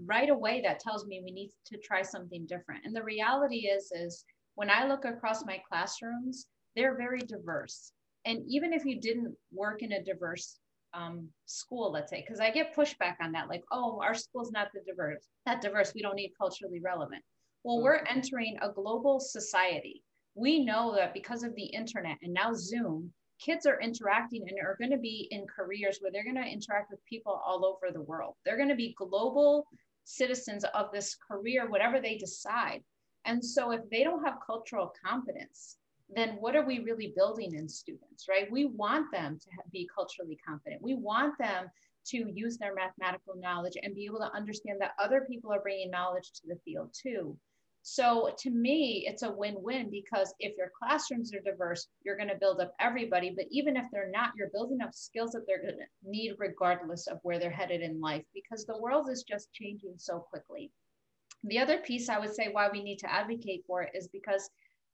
right 0.07 0.31
away, 0.31 0.61
that 0.63 0.81
tells 0.81 1.07
me 1.07 1.23
we 1.25 1.33
need 1.33 1.51
to 1.67 1.79
try 1.79 2.03
something 2.03 2.47
different. 2.47 2.85
And 2.85 2.95
the 2.95 3.03
reality 3.03 3.69
is, 3.69 3.93
is 3.93 4.25
when 4.55 4.71
I 4.71 4.87
look 4.87 5.05
across 5.05 5.45
my 5.45 5.61
classrooms, 5.69 6.47
they're 6.77 6.97
very 6.97 7.21
diverse. 7.21 7.93
And 8.25 8.43
even 8.49 8.73
if 8.73 8.85
you 8.85 9.01
didn't 9.01 9.35
work 9.53 9.83
in 9.83 9.93
a 9.93 10.05
diverse 10.05 10.59
um, 10.93 11.29
school, 11.47 11.93
let's 11.93 12.11
say, 12.11 12.23
because 12.27 12.41
I 12.41 12.51
get 12.51 12.77
pushback 12.77 13.17
on 13.21 13.33
that, 13.33 13.49
like, 13.49 13.65
oh, 13.73 14.01
our 14.03 14.15
school's 14.15 14.53
not 14.53 14.69
the 14.75 14.81
diverse, 14.87 15.27
not 15.47 15.61
diverse. 15.61 15.93
We 15.95 16.03
don't 16.03 16.17
need 16.17 16.33
culturally 16.39 16.81
relevant. 16.81 17.23
Well, 17.65 17.77
mm-hmm. 17.77 17.85
we're 17.85 18.05
entering 18.09 18.57
a 18.61 18.71
global 18.71 19.21
society. 19.21 20.03
We 20.35 20.65
know 20.65 20.95
that 20.97 21.15
because 21.15 21.43
of 21.43 21.55
the 21.55 21.65
internet 21.65 22.19
and 22.23 22.33
now 22.33 22.53
Zoom, 22.55 23.13
kids 23.41 23.67
are 23.67 23.81
interacting 23.81 24.47
and 24.49 24.59
are 24.61 24.77
going 24.79 24.91
to 24.91 24.99
be 24.99 25.29
in 25.31 25.47
careers 25.47 25.99
where 26.01 26.13
they're 26.13 26.25
going 26.25 26.37
to 26.37 26.43
interact 26.43 26.91
with 26.91 27.05
people 27.05 27.41
all 27.45 27.65
over 27.65 27.93
the 27.93 28.03
world. 28.03 28.35
They're 28.45 28.57
going 28.57 28.69
to 28.69 28.75
be 28.75 28.95
global 28.97 29.67
citizens 30.05 30.65
of 30.75 30.93
this 30.93 31.17
career, 31.17 31.69
whatever 31.69 32.01
they 32.01 32.17
decide. 32.17 32.83
And 33.25 33.45
so 33.45 33.71
if 33.71 33.81
they 33.91 34.03
don't 34.05 34.25
have 34.25 34.39
cultural 34.45 34.93
competence, 35.05 35.77
then 36.15 36.37
what 36.41 36.57
are 36.57 36.65
we 36.65 36.81
really 36.81 37.13
building 37.17 37.55
in 37.55 37.69
students, 37.69 38.27
right? 38.29 38.51
We 38.51 38.65
want 38.65 39.13
them 39.13 39.39
to 39.39 39.49
be 39.73 39.89
culturally 39.95 40.39
confident. 40.47 40.83
We 40.83 40.95
want 40.95 41.39
them 41.39 41.71
to 42.07 42.31
use 42.35 42.57
their 42.57 42.75
mathematical 42.75 43.35
knowledge 43.37 43.77
and 43.81 43.95
be 43.95 44.07
able 44.07 44.19
to 44.19 44.35
understand 44.35 44.81
that 44.81 44.95
other 44.99 45.27
people 45.31 45.53
are 45.53 45.61
bringing 45.61 45.91
knowledge 45.91 46.33
to 46.33 46.49
the 46.49 46.59
field 46.65 46.93
too. 46.93 47.37
So 47.93 48.33
to 48.39 48.51
me, 48.51 49.05
it's 49.09 49.25
a 49.25 49.33
win-win 49.33 49.91
because 49.91 50.33
if 50.39 50.57
your 50.57 50.71
classrooms 50.79 51.35
are 51.35 51.41
diverse, 51.41 51.89
you're 52.05 52.17
going 52.17 52.29
to 52.29 52.39
build 52.39 52.61
up 52.61 52.73
everybody. 52.79 53.35
But 53.37 53.47
even 53.51 53.77
if 53.77 53.83
they're 53.91 54.13
not, 54.13 54.31
you're 54.37 54.53
building 54.53 54.81
up 54.81 54.95
skills 54.95 55.33
that 55.33 55.41
they're 55.45 55.61
going 55.61 55.75
to 55.75 56.09
need 56.09 56.37
regardless 56.39 57.09
of 57.09 57.19
where 57.25 57.41
they're 57.41 57.51
headed 57.51 57.81
in 57.81 58.01
life 58.01 58.23
because 58.33 58.65
the 58.65 58.79
world 58.79 59.09
is 59.11 59.25
just 59.25 59.53
changing 59.53 59.95
so 59.97 60.21
quickly. 60.21 60.71
The 61.43 61.59
other 61.59 61.79
piece 61.79 62.09
I 62.09 62.21
would 62.21 62.33
say 62.33 62.51
why 62.53 62.69
we 62.73 62.81
need 62.81 63.01
to 63.01 63.13
advocate 63.13 63.65
for 63.67 63.83
it 63.83 63.91
is 63.93 64.07
because 64.07 64.49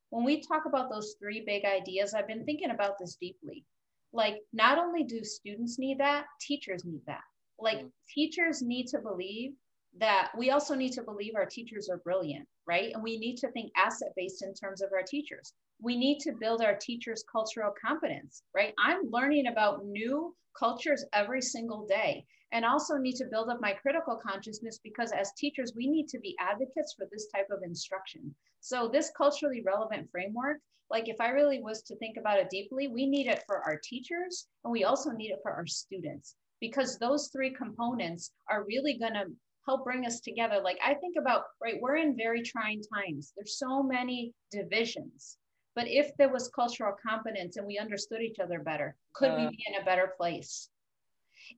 when 0.09 0.25
we 0.25 0.41
talk 0.41 0.65
about 0.65 0.91
those 0.91 1.17
three 1.21 1.43
big 1.45 1.67
ideas, 1.67 2.15
I've 2.15 2.27
been 2.27 2.47
thinking 2.47 2.71
about 2.71 2.99
this 2.99 3.19
deeply. 3.21 3.67
Like, 4.15 4.39
not 4.55 4.79
only 4.79 5.05
do 5.05 5.23
students 5.23 5.79
need 5.79 5.99
that, 5.99 6.25
teachers 6.41 6.87
need 6.87 7.03
that. 7.07 7.25
Like, 7.59 7.77
mm-hmm. 7.77 7.89
teachers 8.15 8.63
need 8.63 8.87
to 8.87 9.01
believe 9.01 9.53
that 9.99 10.31
we 10.37 10.51
also 10.51 10.75
need 10.75 10.93
to 10.93 11.03
believe 11.03 11.35
our 11.35 11.47
teachers 11.47 11.89
are 11.89 11.99
brilliant, 11.99 12.47
right? 12.67 12.93
And 12.93 13.03
we 13.03 13.19
need 13.19 13.37
to 13.39 13.51
think 13.53 13.73
asset 13.77 14.13
based 14.17 14.43
in 14.43 14.53
terms 14.55 14.83
of 14.83 14.91
our 14.93 15.03
teachers. 15.03 15.53
We 15.81 15.97
need 15.97 16.19
to 16.21 16.33
build 16.33 16.63
our 16.63 16.75
teachers' 16.75 17.25
cultural 17.31 17.73
competence, 17.85 18.43
right? 18.55 18.75
I'm 18.79 19.11
learning 19.11 19.47
about 19.47 19.85
new 19.85 20.35
cultures 20.59 21.05
every 21.13 21.43
single 21.43 21.87
day 21.87 22.25
and 22.53 22.65
also 22.65 22.97
need 22.97 23.17
to 23.17 23.27
build 23.31 23.49
up 23.49 23.61
my 23.61 23.73
critical 23.73 24.17
consciousness 24.17 24.79
because 24.83 25.13
as 25.13 25.33
teachers, 25.37 25.73
we 25.77 25.89
need 25.89 26.09
to 26.09 26.19
be 26.19 26.37
advocates 26.39 26.95
for 26.97 27.07
this 27.11 27.29
type 27.35 27.49
of 27.51 27.63
instruction. 27.63 28.35
So 28.61 28.89
this 28.89 29.11
culturally 29.17 29.63
relevant 29.65 30.11
framework, 30.11 30.59
like 30.91 31.09
if 31.09 31.21
I 31.21 31.29
really 31.31 31.61
was 31.61 31.83
to 31.83 31.97
think 31.97 32.17
about 32.17 32.39
it 32.39 32.51
deeply, 32.51 32.89
we 32.89 33.07
need 33.07 33.27
it 33.27 33.43
for 33.47 33.63
our 33.63 33.79
teachers 33.83 34.47
and 34.65 34.73
we 34.73 34.85
also 34.85 35.11
need 35.11 35.31
it 35.31 35.41
for 35.43 35.53
our 35.53 35.67
students 35.67 36.37
because 36.61 36.99
those 36.99 37.29
three 37.29 37.53
components 37.53 38.33
are 38.49 38.65
really 38.65 38.97
going 38.99 39.15
to 39.15 39.27
help 39.67 39.85
bring 39.85 40.07
us 40.07 40.21
together. 40.21 40.61
Like 40.63 40.79
I 40.85 40.95
think 40.95 41.17
about, 41.19 41.45
right, 41.63 41.81
we're 41.81 41.97
in 41.97 42.17
very 42.17 42.43
trying 42.43 42.83
times. 42.83 43.33
There's 43.37 43.59
so 43.59 43.83
many 43.83 44.33
divisions. 44.51 45.39
But 45.75 45.89
if 45.89 46.17
there 46.17 46.33
was 46.33 46.49
cultural 46.49 46.95
competence 47.07 47.57
and 47.57 47.67
we 47.67 47.79
understood 47.79 48.23
each 48.23 48.39
other 48.39 48.61
better, 48.61 48.97
could 49.13 49.31
uh, 49.31 49.37
we 49.37 49.49
be 49.49 49.65
in 49.69 49.81
a 49.81 49.85
better 49.85 50.13
place? 50.17 50.71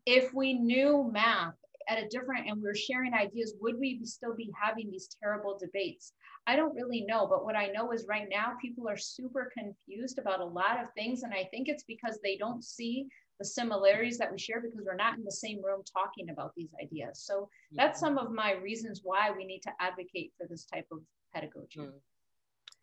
If 0.07 0.35
we 0.35 0.55
knew 0.55 1.09
math 1.13 1.55
at 1.89 2.03
a 2.03 2.09
different 2.09 2.49
and 2.49 2.57
we 2.57 2.65
were 2.65 2.75
sharing 2.75 3.15
ideas, 3.15 3.55
would 3.61 3.79
we 3.79 4.01
still 4.05 4.35
be 4.35 4.51
having 4.61 4.91
these 4.91 5.09
terrible 5.23 5.57
debates? 5.59 6.13
I 6.47 6.57
don't 6.57 6.75
really 6.75 7.05
know, 7.07 7.27
but 7.27 7.45
what 7.45 7.57
I 7.57 7.69
know 7.69 7.93
is 7.93 8.07
right 8.09 8.27
now 8.31 8.55
people 8.61 8.89
are 8.89 8.97
super 8.97 9.53
confused 9.57 10.19
about 10.19 10.41
a 10.41 10.45
lot 10.45 10.83
of 10.83 10.93
things. 10.95 11.23
And 11.23 11.33
I 11.33 11.45
think 11.51 11.69
it's 11.69 11.85
because 11.85 12.19
they 12.23 12.37
don't 12.37 12.65
see 12.65 13.07
the 13.39 13.45
similarities 13.45 14.19
that 14.19 14.31
we 14.31 14.39
share 14.39 14.61
because 14.61 14.81
we're 14.85 14.97
not 14.97 15.17
in 15.17 15.25
the 15.25 15.31
same 15.31 15.65
room 15.65 15.83
talking 15.93 16.31
about 16.31 16.53
these 16.57 16.71
ideas. 16.83 17.21
So 17.25 17.49
that's 17.73 18.01
some 18.01 18.19
of 18.19 18.33
my 18.33 18.53
reasons 18.53 19.03
why 19.05 19.31
we 19.31 19.45
need 19.45 19.61
to 19.61 19.71
advocate 19.81 20.33
for 20.37 20.47
this 20.49 20.65
type 20.65 20.87
of 20.91 20.99
pedagogy. 21.33 21.81
Mm. 21.81 21.93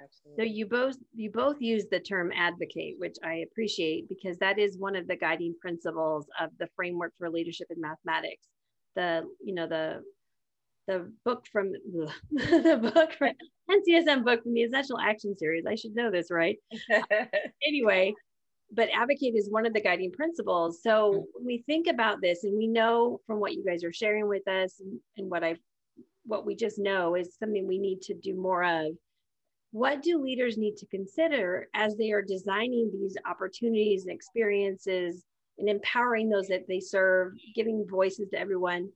Absolutely. 0.01 0.43
So 0.43 0.53
you 0.53 0.65
both 0.65 0.97
you 1.13 1.31
both 1.31 1.61
use 1.61 1.85
the 1.89 1.99
term 1.99 2.31
advocate, 2.35 2.95
which 2.97 3.15
I 3.23 3.45
appreciate 3.49 4.09
because 4.09 4.37
that 4.39 4.59
is 4.59 4.77
one 4.77 4.95
of 4.95 5.07
the 5.07 5.15
guiding 5.15 5.55
principles 5.61 6.27
of 6.39 6.49
the 6.59 6.67
framework 6.75 7.13
for 7.17 7.29
leadership 7.29 7.67
in 7.69 7.79
mathematics. 7.79 8.47
The 8.95 9.23
you 9.43 9.55
know 9.55 9.67
the 9.67 10.01
the 10.87 11.11
book 11.23 11.45
from 11.51 11.71
the, 11.71 12.11
the 12.31 12.91
book 12.93 13.13
from 13.17 13.31
NCSM 13.71 14.23
book 14.23 14.43
from 14.43 14.53
the 14.53 14.63
Essential 14.63 14.99
Action 14.99 15.35
Series. 15.37 15.65
I 15.65 15.75
should 15.75 15.95
know 15.95 16.11
this, 16.11 16.29
right? 16.29 16.57
anyway, 17.65 18.13
but 18.71 18.89
advocate 18.93 19.35
is 19.35 19.49
one 19.49 19.65
of 19.65 19.73
the 19.73 19.81
guiding 19.81 20.11
principles. 20.11 20.81
So 20.81 21.25
when 21.33 21.45
we 21.45 21.63
think 21.65 21.87
about 21.87 22.21
this, 22.21 22.43
and 22.43 22.57
we 22.57 22.67
know 22.67 23.21
from 23.25 23.39
what 23.39 23.53
you 23.53 23.63
guys 23.63 23.83
are 23.83 23.93
sharing 23.93 24.27
with 24.27 24.47
us, 24.47 24.79
and, 24.79 24.99
and 25.17 25.29
what 25.29 25.43
I've 25.43 25.59
what 26.25 26.45
we 26.45 26.55
just 26.55 26.79
know 26.79 27.15
is 27.15 27.37
something 27.37 27.67
we 27.67 27.77
need 27.77 28.01
to 28.01 28.15
do 28.15 28.33
more 28.35 28.63
of 28.63 28.87
what 29.75 30.01
do 30.01 30.17
leaders 30.17 30.57
need 30.57 30.77
to 30.77 30.85
consider 30.87 31.67
as 31.73 31.97
they 31.97 32.11
are 32.11 32.21
designing 32.21 32.89
these 32.93 33.17
opportunities 33.29 34.03
and 34.05 34.13
experiences 34.13 35.25
and 35.57 35.67
empowering 35.67 36.29
those 36.29 36.47
that 36.47 36.65
they 36.67 36.79
serve, 36.79 37.33
giving 37.53 37.85
voices 37.85 38.29
to 38.29 38.39
everyone? 38.39 38.89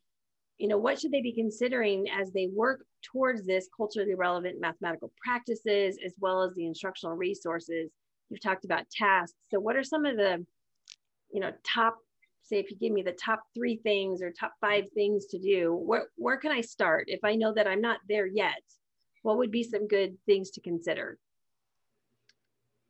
You 0.58 0.70
know, 0.70 0.78
what 0.78 1.00
should 1.00 1.12
they 1.12 1.22
be 1.22 1.34
considering 1.34 2.08
as 2.10 2.32
they 2.32 2.48
work 2.48 2.86
towards 3.04 3.46
this 3.46 3.68
culturally 3.76 4.16
relevant 4.16 4.62
mathematical 4.62 5.12
practices 5.22 5.98
as 6.04 6.14
well 6.18 6.44
as 6.44 6.54
the 6.56 6.66
instructional 6.66 7.16
resources? 7.16 7.92
You've 8.30 8.42
talked 8.42 8.66
about 8.66 8.90
tasks. 8.90 9.38
So, 9.52 9.60
what 9.60 9.76
are 9.76 9.84
some 9.84 10.06
of 10.06 10.18
the, 10.18 10.46
you 11.32 11.40
know, 11.40 11.52
top 11.64 11.98
say 12.44 12.58
if 12.58 12.72
you 12.72 12.78
give 12.78 12.92
me 12.92 13.04
the 13.04 13.12
top 13.12 13.42
three 13.54 13.78
things 13.78 14.22
or 14.22 14.32
top 14.32 14.54
five 14.60 14.86
things 14.96 15.28
to 15.28 15.38
do 15.38 15.76
where, 15.86 16.08
where 16.16 16.38
can 16.38 16.52
i 16.52 16.62
start? 16.62 17.06
If 17.08 17.24
i 17.24 17.36
know 17.36 17.54
that 17.54 17.68
i'm 17.68 17.82
not 17.82 18.00
there 18.10 18.26
yet 18.26 18.62
what 19.22 19.38
would 19.38 19.52
be 19.52 19.64
some 19.64 19.88
good 19.88 20.18
things 20.26 20.50
to 20.52 20.62
consider? 20.62 21.18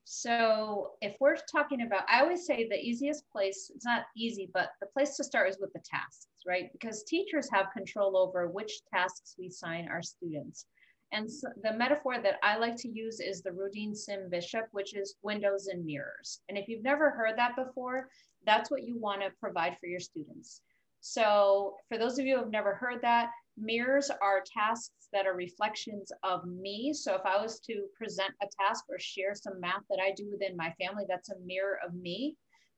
So 0.06 0.92
if 1.02 1.16
we're 1.20 1.38
talking 1.52 1.82
about 1.82 2.04
i 2.10 2.22
always 2.22 2.46
say 2.46 2.68
the 2.68 2.80
easiest 2.80 3.30
place 3.32 3.70
it's 3.76 3.86
not 3.86 4.06
easy 4.16 4.50
but 4.54 4.70
the 4.80 4.88
place 4.88 5.16
to 5.18 5.24
start 5.24 5.50
is 5.50 5.58
with 5.60 5.74
the 5.74 5.82
tasks 5.84 6.28
right? 6.48 6.72
Because 6.72 7.04
teachers 7.04 7.50
have 7.52 7.68
control 7.76 8.18
over 8.18 8.48
which 8.48 8.82
tasks 8.94 9.36
we 9.38 9.48
assign 9.48 9.88
our 9.90 10.02
students 10.02 10.66
and 11.12 11.32
so 11.32 11.48
the 11.64 11.74
metaphor 11.74 12.20
that 12.22 12.40
I 12.44 12.58
like 12.58 12.76
to 12.78 12.90
use 12.90 13.20
is 13.20 13.42
the 13.42 13.52
Rudine 13.52 13.96
Sims 13.96 14.30
Bishop, 14.30 14.68
which 14.72 14.96
is 14.96 15.16
windows 15.24 15.68
and 15.68 15.86
mirrors. 15.86 16.42
And 16.50 16.58
if 16.58 16.68
you've 16.68 16.84
never 16.84 17.10
heard 17.10 17.38
that 17.38 17.56
before, 17.56 18.10
that's 18.46 18.70
what 18.70 18.84
you 18.84 18.98
want 18.98 19.22
to 19.22 19.32
provide 19.40 19.78
for 19.80 19.88
your 19.88 20.00
students. 20.00 20.62
So 21.02 21.76
for 21.88 21.98
those 21.98 22.20
of 22.20 22.26
you 22.26 22.36
who 22.36 22.42
have 22.42 22.52
never 22.52 22.76
heard 22.76 23.02
that, 23.02 23.32
mirrors 23.58 24.12
are 24.22 24.44
tasks 24.46 25.08
that 25.12 25.26
are 25.26 25.34
reflections 25.34 26.12
of 26.24 26.46
me. 26.46 26.94
So 26.94 27.16
if 27.16 27.26
I 27.26 27.42
was 27.42 27.60
to 27.62 27.88
present 27.98 28.34
a 28.42 28.48
task 28.62 28.86
or 28.90 29.00
share 29.00 29.34
some 29.34 29.60
math 29.60 29.84
that 29.90 30.00
I 30.02 30.12
do 30.12 30.30
within 30.30 30.56
my 30.56 30.74
family, 30.80 31.06
that's 31.08 31.30
a 31.30 31.40
mirror 31.40 31.80
of 31.86 31.94
me. 31.94 32.36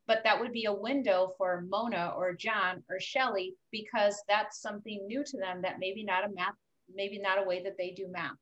But 0.08 0.24
that 0.24 0.39
would 0.39 0.52
be 0.52 0.65
a 0.65 0.74
window 0.74 1.34
for 1.38 1.65
Mona 1.70 2.13
or 2.17 2.34
John 2.34 2.84
or 2.89 3.00
Shelly 3.00 3.56
because 3.72 4.22
that's 4.28 4.62
something 4.62 5.06
new 5.06 5.24
to 5.24 5.38
them 5.38 5.62
that 5.62 5.80
maybe 5.80 6.04
not 6.04 6.26
a 6.26 6.34
math, 6.34 6.56
maybe 6.95 7.19
not 7.19 7.39
a 7.39 7.47
way 7.47 7.62
that 7.63 7.77
they 7.77 7.91
do 7.91 8.08
math. 8.10 8.38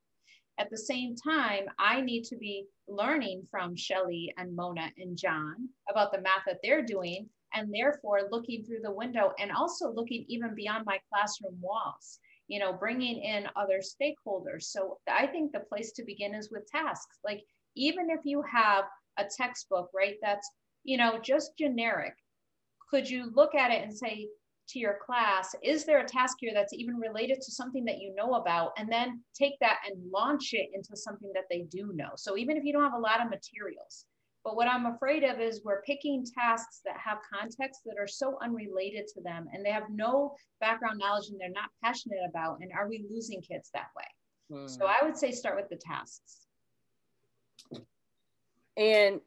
At 0.59 0.69
the 0.69 0.77
same 0.77 1.15
time, 1.15 1.63
I 1.79 2.01
need 2.01 2.25
to 2.25 2.35
be 2.35 2.65
learning 2.87 3.47
from 3.49 3.75
Shelly 3.75 4.33
and 4.37 4.55
Mona 4.55 4.91
and 4.97 5.17
John 5.17 5.69
about 5.89 6.11
the 6.11 6.21
math 6.21 6.43
that 6.47 6.59
they're 6.61 6.85
doing, 6.85 7.29
and 7.53 7.73
therefore 7.73 8.27
looking 8.29 8.63
through 8.63 8.81
the 8.83 8.91
window 8.91 9.31
and 9.39 9.51
also 9.51 9.91
looking 9.91 10.25
even 10.27 10.53
beyond 10.53 10.85
my 10.85 10.99
classroom 11.11 11.57
walls, 11.61 12.19
you 12.47 12.59
know, 12.59 12.73
bringing 12.73 13.23
in 13.23 13.47
other 13.55 13.79
stakeholders. 13.79 14.63
So 14.63 14.99
I 15.07 15.27
think 15.27 15.51
the 15.51 15.61
place 15.61 15.93
to 15.93 16.03
begin 16.03 16.35
is 16.35 16.51
with 16.51 16.69
tasks. 16.69 17.19
Like, 17.23 17.41
even 17.75 18.09
if 18.09 18.19
you 18.23 18.43
have 18.51 18.83
a 19.17 19.23
textbook, 19.23 19.89
right, 19.95 20.15
that's, 20.21 20.49
you 20.83 20.97
know, 20.97 21.19
just 21.19 21.57
generic, 21.57 22.13
could 22.89 23.09
you 23.09 23.31
look 23.33 23.55
at 23.55 23.71
it 23.71 23.83
and 23.83 23.95
say, 23.95 24.27
to 24.69 24.79
your 24.79 24.97
class, 25.05 25.55
is 25.63 25.85
there 25.85 25.99
a 25.99 26.07
task 26.07 26.37
here 26.39 26.51
that's 26.53 26.73
even 26.73 26.95
related 26.95 27.41
to 27.41 27.51
something 27.51 27.85
that 27.85 27.99
you 27.99 28.13
know 28.15 28.35
about? 28.35 28.71
And 28.77 28.91
then 28.91 29.21
take 29.33 29.53
that 29.59 29.79
and 29.87 30.11
launch 30.11 30.53
it 30.53 30.69
into 30.73 30.95
something 30.95 31.31
that 31.33 31.45
they 31.49 31.65
do 31.69 31.91
know. 31.93 32.09
So 32.15 32.37
even 32.37 32.57
if 32.57 32.63
you 32.63 32.73
don't 32.73 32.83
have 32.83 32.93
a 32.93 32.97
lot 32.97 33.21
of 33.21 33.29
materials, 33.29 34.05
but 34.43 34.55
what 34.55 34.67
I'm 34.67 34.85
afraid 34.85 35.23
of 35.23 35.39
is 35.39 35.61
we're 35.63 35.81
picking 35.81 36.25
tasks 36.37 36.81
that 36.85 36.95
have 36.97 37.17
context 37.31 37.81
that 37.85 37.97
are 37.99 38.07
so 38.07 38.37
unrelated 38.41 39.05
to 39.13 39.21
them 39.21 39.47
and 39.53 39.65
they 39.65 39.71
have 39.71 39.89
no 39.89 40.35
background 40.61 40.97
knowledge 40.97 41.29
and 41.29 41.39
they're 41.39 41.49
not 41.49 41.69
passionate 41.83 42.21
about. 42.27 42.59
And 42.61 42.71
are 42.71 42.87
we 42.87 43.05
losing 43.09 43.41
kids 43.41 43.69
that 43.73 43.87
way? 43.97 44.67
So 44.67 44.85
hmm. 44.85 44.91
I 44.91 45.05
would 45.05 45.17
say 45.17 45.31
start 45.31 45.57
with 45.57 45.69
the 45.69 45.75
tasks. 45.75 46.47
And 48.77 49.19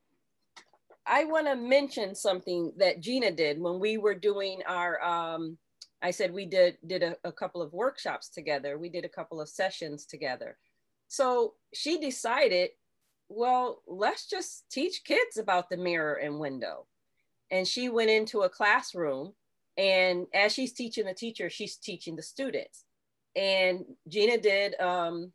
I 1.06 1.24
want 1.24 1.46
to 1.46 1.56
mention 1.56 2.14
something 2.14 2.72
that 2.76 3.00
Gina 3.00 3.30
did 3.30 3.60
when 3.60 3.80
we 3.80 3.98
were 3.98 4.14
doing 4.14 4.62
our. 4.66 5.02
Um, 5.02 5.58
I 6.00 6.10
said 6.10 6.32
we 6.32 6.46
did 6.46 6.78
did 6.86 7.02
a, 7.02 7.16
a 7.24 7.32
couple 7.32 7.62
of 7.62 7.72
workshops 7.72 8.28
together. 8.28 8.78
We 8.78 8.88
did 8.88 9.04
a 9.04 9.08
couple 9.08 9.40
of 9.40 9.48
sessions 9.48 10.06
together. 10.06 10.56
So 11.08 11.54
she 11.74 11.98
decided, 11.98 12.70
well, 13.28 13.82
let's 13.86 14.28
just 14.28 14.64
teach 14.70 15.04
kids 15.04 15.36
about 15.36 15.68
the 15.68 15.76
mirror 15.76 16.14
and 16.14 16.38
window. 16.38 16.86
And 17.50 17.68
she 17.68 17.88
went 17.88 18.10
into 18.10 18.42
a 18.42 18.48
classroom, 18.48 19.34
and 19.76 20.26
as 20.32 20.52
she's 20.52 20.72
teaching 20.72 21.04
the 21.04 21.14
teacher, 21.14 21.50
she's 21.50 21.76
teaching 21.76 22.16
the 22.16 22.22
students. 22.22 22.84
And 23.36 23.84
Gina 24.08 24.38
did 24.38 24.78
um, 24.80 25.32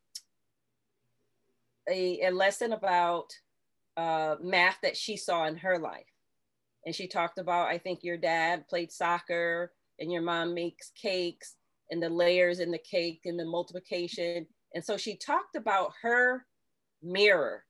a, 1.89 2.21
a 2.21 2.31
lesson 2.31 2.73
about 2.73 3.33
uh, 3.97 4.35
math 4.41 4.77
that 4.83 4.95
she 4.95 5.17
saw 5.17 5.45
in 5.47 5.57
her 5.57 5.79
life. 5.79 6.05
And 6.85 6.95
she 6.95 7.07
talked 7.07 7.39
about, 7.39 7.67
I 7.67 7.79
think 7.79 8.03
your 8.03 8.17
dad 8.17 8.67
played 8.69 8.91
soccer 8.91 9.73
and 9.99 10.11
your 10.11 10.21
mom 10.21 10.53
makes 10.53 10.91
cakes 10.91 11.55
and 11.89 12.01
the 12.01 12.09
layers 12.09 12.59
in 12.59 12.71
the 12.71 12.77
cake 12.77 13.21
and 13.25 13.37
the 13.37 13.45
multiplication. 13.45 14.45
And 14.73 14.85
so 14.85 14.95
she 14.95 15.17
talked 15.17 15.55
about 15.55 15.91
her 16.01 16.45
mirror. 17.01 17.63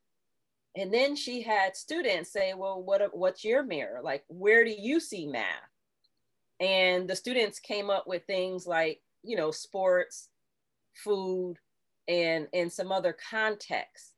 And 0.75 0.93
then 0.93 1.15
she 1.15 1.41
had 1.41 1.75
students 1.75 2.31
say, 2.31 2.53
well, 2.53 2.83
what, 2.83 3.01
what's 3.17 3.43
your 3.43 3.63
mirror? 3.63 4.01
Like, 4.03 4.23
where 4.27 4.63
do 4.63 4.75
you 4.77 4.99
see 4.99 5.25
math? 5.25 5.45
And 6.59 7.09
the 7.09 7.15
students 7.15 7.59
came 7.59 7.89
up 7.89 8.05
with 8.05 8.25
things 8.25 8.67
like, 8.67 9.01
you 9.23 9.37
know, 9.37 9.49
sports, 9.49 10.29
food, 10.93 11.55
and, 12.07 12.47
and 12.53 12.71
some 12.71 12.91
other 12.91 13.15
contexts 13.29 14.13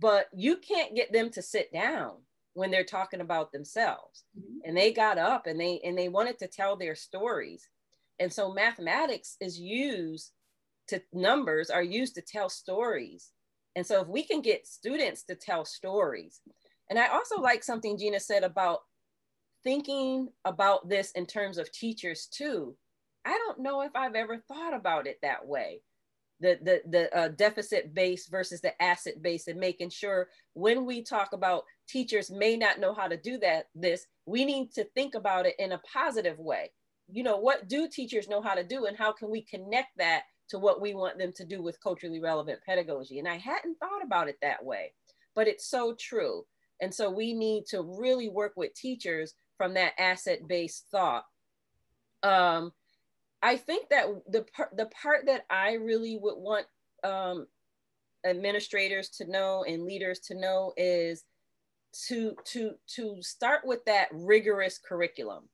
but 0.00 0.26
you 0.34 0.56
can't 0.56 0.94
get 0.94 1.12
them 1.12 1.30
to 1.30 1.42
sit 1.42 1.72
down 1.72 2.12
when 2.54 2.70
they're 2.70 2.84
talking 2.84 3.20
about 3.20 3.52
themselves. 3.52 4.24
Mm-hmm. 4.38 4.58
and 4.64 4.76
they 4.76 4.92
got 4.92 5.18
up 5.18 5.46
and 5.46 5.60
they 5.60 5.80
and 5.84 5.96
they 5.96 6.08
wanted 6.08 6.38
to 6.38 6.46
tell 6.46 6.76
their 6.76 6.94
stories. 6.94 7.68
And 8.18 8.32
so 8.32 8.52
mathematics 8.52 9.36
is 9.40 9.58
used 9.58 10.30
to 10.88 11.02
numbers 11.12 11.70
are 11.70 11.82
used 11.82 12.14
to 12.16 12.22
tell 12.22 12.48
stories. 12.48 13.30
And 13.74 13.86
so 13.86 14.02
if 14.02 14.08
we 14.08 14.22
can 14.22 14.42
get 14.42 14.66
students 14.66 15.24
to 15.24 15.34
tell 15.34 15.64
stories 15.64 16.40
and 16.90 16.98
i 16.98 17.08
also 17.08 17.40
like 17.40 17.64
something 17.64 17.96
gina 17.98 18.20
said 18.20 18.44
about 18.44 18.80
thinking 19.64 20.28
about 20.44 20.88
this 20.88 21.10
in 21.12 21.24
terms 21.24 21.56
of 21.56 21.72
teachers 21.72 22.26
too. 22.26 22.76
I 23.24 23.30
don't 23.30 23.60
know 23.60 23.82
if 23.82 23.94
i've 23.96 24.14
ever 24.14 24.38
thought 24.48 24.74
about 24.74 25.06
it 25.06 25.18
that 25.22 25.46
way 25.46 25.80
the 26.42 26.58
the, 26.62 26.82
the 26.90 27.16
uh, 27.18 27.28
deficit 27.28 27.94
base 27.94 28.28
versus 28.28 28.60
the 28.60 28.80
asset 28.82 29.22
base 29.22 29.48
and 29.48 29.58
making 29.58 29.88
sure 29.88 30.28
when 30.52 30.84
we 30.84 31.02
talk 31.02 31.32
about 31.32 31.64
teachers 31.88 32.30
may 32.30 32.56
not 32.56 32.78
know 32.78 32.92
how 32.92 33.08
to 33.08 33.16
do 33.16 33.38
that 33.38 33.68
this 33.74 34.06
we 34.26 34.44
need 34.44 34.72
to 34.72 34.84
think 34.94 35.14
about 35.14 35.46
it 35.46 35.54
in 35.58 35.72
a 35.72 35.80
positive 35.90 36.38
way. 36.38 36.70
You 37.10 37.22
know 37.22 37.38
what 37.38 37.68
do 37.68 37.88
teachers 37.88 38.28
know 38.28 38.42
how 38.42 38.54
to 38.54 38.64
do 38.64 38.84
and 38.84 38.96
how 38.96 39.12
can 39.12 39.30
we 39.30 39.42
connect 39.42 39.96
that 39.96 40.24
to 40.50 40.58
what 40.58 40.82
we 40.82 40.92
want 40.92 41.16
them 41.18 41.32
to 41.36 41.44
do 41.46 41.62
with 41.62 41.82
culturally 41.82 42.20
relevant 42.20 42.60
pedagogy? 42.66 43.18
And 43.18 43.28
i 43.28 43.36
hadn't 43.36 43.78
thought 43.78 44.04
about 44.04 44.28
it 44.28 44.36
that 44.42 44.62
way 44.64 44.92
but 45.34 45.48
it's 45.48 45.66
so 45.66 45.94
true. 45.98 46.44
And 46.80 46.92
so 46.92 47.10
we 47.10 47.32
need 47.32 47.66
to 47.66 47.82
really 47.82 48.28
work 48.28 48.52
with 48.56 48.74
teachers 48.74 49.34
from 49.56 49.74
that 49.74 49.92
asset 49.98 50.46
based 50.48 50.86
thought. 50.90 51.24
Um, 52.22 52.72
I 53.42 53.56
think 53.56 53.88
that 53.90 54.06
the 54.28 54.44
part 54.56 54.76
the 54.76 54.86
part 54.86 55.26
that 55.26 55.44
I 55.50 55.74
really 55.74 56.18
would 56.20 56.36
want 56.36 56.66
um, 57.02 57.46
administrators 58.24 59.08
to 59.10 59.30
know 59.30 59.64
and 59.66 59.84
leaders 59.84 60.20
to 60.20 60.34
know 60.34 60.72
is 60.76 61.24
to 62.08 62.34
to 62.44 62.72
to 62.96 63.16
start 63.20 63.62
with 63.64 63.84
that 63.86 64.08
rigorous 64.12 64.78
curriculum. 64.78 65.48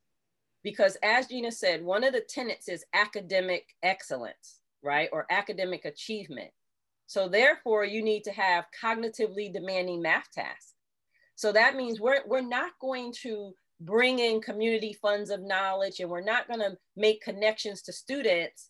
Because 0.63 0.97
as 1.03 1.27
Gina 1.27 1.51
said 1.51 1.83
one 1.83 2.03
of 2.03 2.13
the 2.13 2.21
tenets 2.21 2.69
is 2.69 2.85
academic 2.93 3.65
excellence 3.81 4.59
right? 4.81 5.09
Or 5.11 5.25
academic 5.29 5.85
achievement. 5.85 6.51
So 7.07 7.27
therefore 7.27 7.85
you 7.85 8.03
need 8.03 8.23
to 8.25 8.31
have 8.31 8.65
cognitively 8.83 9.51
demanding 9.51 10.01
math 10.01 10.31
tasks. 10.33 10.73
So 11.35 11.51
that 11.53 11.75
means 11.75 11.99
we're 11.99 12.21
we're 12.27 12.41
not 12.41 12.71
going 12.81 13.13
to 13.23 13.53
bring 13.79 14.19
in 14.19 14.41
community 14.41 14.93
funds 14.93 15.29
of 15.29 15.41
knowledge 15.41 15.99
and 15.99 16.09
we're 16.09 16.21
not 16.21 16.47
going 16.47 16.59
to 16.59 16.77
make 16.95 17.21
connections 17.21 17.81
to 17.83 17.93
students. 17.93 18.69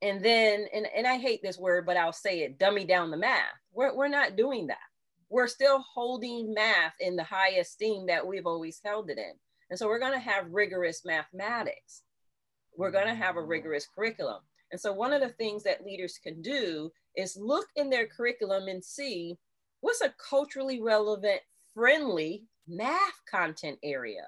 And 0.00 0.24
then 0.24 0.66
and, 0.72 0.86
and 0.96 1.08
i 1.08 1.16
hate 1.16 1.40
this 1.42 1.58
word 1.58 1.84
but 1.84 1.96
i'll 1.96 2.12
say 2.12 2.40
it 2.40 2.58
dummy 2.58 2.84
down 2.84 3.10
the 3.10 3.16
math. 3.16 3.42
We're, 3.72 3.96
we're 3.96 4.08
not 4.08 4.36
doing 4.36 4.68
that. 4.68 4.78
We're 5.28 5.48
still 5.48 5.84
holding 5.92 6.54
math 6.54 6.94
in 7.00 7.16
the 7.16 7.24
high 7.24 7.56
esteem 7.60 8.06
that 8.06 8.26
we've 8.26 8.46
always 8.46 8.80
held 8.84 9.10
it 9.10 9.18
in. 9.18 9.32
And 9.70 9.78
so 9.78 9.86
we're 9.86 9.98
going 9.98 10.14
to 10.14 10.18
have 10.18 10.46
rigorous 10.50 11.04
mathematics. 11.04 12.02
We're 12.76 12.90
going 12.90 13.08
to 13.08 13.14
have 13.14 13.36
a 13.36 13.42
rigorous 13.42 13.86
curriculum. 13.92 14.40
And 14.70 14.80
so 14.80 14.92
one 14.92 15.12
of 15.12 15.20
the 15.20 15.30
things 15.30 15.64
that 15.64 15.84
leaders 15.84 16.18
can 16.22 16.40
do 16.42 16.90
is 17.16 17.36
look 17.36 17.66
in 17.76 17.90
their 17.90 18.06
curriculum 18.06 18.68
and 18.68 18.82
see 18.82 19.36
what's 19.80 20.00
a 20.00 20.14
culturally 20.30 20.80
relevant 20.80 21.40
friendly 21.74 22.44
math 22.66 23.20
content 23.30 23.78
area 23.82 24.24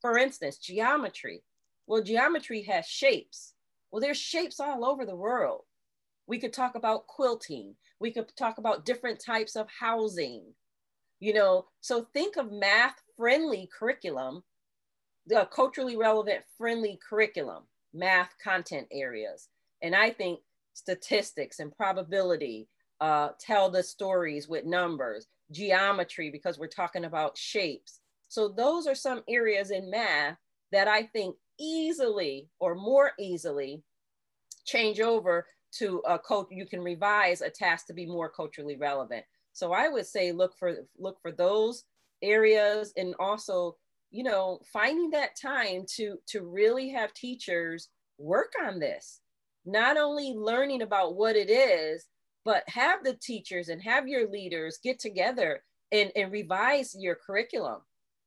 for 0.00 0.18
instance, 0.18 0.58
geometry. 0.58 1.42
Well, 1.86 2.02
geometry 2.02 2.62
has 2.62 2.86
shapes. 2.86 3.54
Well, 3.90 4.00
there's 4.00 4.18
shapes 4.18 4.60
all 4.60 4.84
over 4.84 5.06
the 5.06 5.16
world. 5.16 5.62
We 6.26 6.38
could 6.38 6.52
talk 6.52 6.74
about 6.74 7.06
quilting. 7.06 7.76
We 8.00 8.10
could 8.10 8.30
talk 8.36 8.58
about 8.58 8.84
different 8.84 9.20
types 9.20 9.56
of 9.56 9.68
housing. 9.80 10.42
You 11.20 11.32
know, 11.32 11.66
so 11.80 12.06
think 12.12 12.36
of 12.36 12.52
math 12.52 12.96
friendly 13.16 13.70
curriculum, 13.76 14.42
the 15.26 15.48
culturally 15.52 15.96
relevant 15.96 16.44
friendly 16.58 16.98
curriculum, 17.08 17.64
math 17.94 18.34
content 18.42 18.88
areas. 18.92 19.48
And 19.82 19.94
I 19.94 20.10
think 20.10 20.40
statistics 20.74 21.58
and 21.58 21.74
probability, 21.74 22.68
uh, 23.00 23.30
tell 23.38 23.70
the 23.70 23.82
stories 23.82 24.48
with 24.48 24.64
numbers, 24.64 25.26
geometry, 25.50 26.30
because 26.30 26.58
we're 26.58 26.66
talking 26.66 27.04
about 27.04 27.38
shapes. 27.38 28.00
So 28.28 28.48
those 28.48 28.86
are 28.86 28.94
some 28.94 29.22
areas 29.28 29.70
in 29.70 29.90
math 29.90 30.36
that 30.72 30.88
I 30.88 31.04
think 31.04 31.36
easily 31.58 32.48
or 32.58 32.74
more 32.74 33.12
easily 33.18 33.82
change 34.64 35.00
over 35.00 35.46
to 35.78 36.02
a 36.06 36.18
code 36.18 36.46
you 36.50 36.66
can 36.66 36.80
revise 36.80 37.40
a 37.40 37.50
task 37.50 37.86
to 37.86 37.94
be 37.94 38.06
more 38.06 38.28
culturally 38.28 38.76
relevant. 38.76 39.24
So 39.52 39.72
i 39.72 39.88
would 39.88 40.06
say 40.06 40.32
look 40.32 40.54
for 40.58 40.76
look 40.98 41.18
for 41.22 41.32
those 41.32 41.84
areas 42.22 42.92
and 42.96 43.14
also 43.18 43.76
you 44.10 44.22
know 44.22 44.58
finding 44.72 45.10
that 45.10 45.30
time 45.40 45.84
to 45.96 46.16
to 46.28 46.42
really 46.42 46.90
have 46.90 47.12
teachers 47.14 47.88
work 48.18 48.52
on 48.62 48.78
this. 48.78 49.20
Not 49.64 49.96
only 49.96 50.34
learning 50.34 50.82
about 50.82 51.16
what 51.16 51.36
it 51.36 51.50
is 51.50 52.06
but 52.44 52.62
have 52.68 53.02
the 53.02 53.14
teachers 53.20 53.68
and 53.68 53.82
have 53.82 54.06
your 54.06 54.30
leaders 54.30 54.78
get 54.80 55.00
together 55.00 55.64
and, 55.90 56.12
and 56.14 56.30
revise 56.30 56.94
your 56.96 57.16
curriculum 57.16 57.80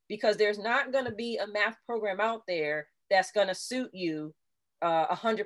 because 0.09 0.35
there's 0.35 0.59
not 0.59 0.91
going 0.91 1.05
to 1.05 1.11
be 1.11 1.37
a 1.37 1.47
math 1.47 1.77
program 1.85 2.19
out 2.19 2.41
there 2.47 2.87
that's 3.09 3.31
going 3.31 3.47
to 3.47 3.55
suit 3.55 3.91
you 3.93 4.33
uh, 4.81 5.15
100%. 5.15 5.45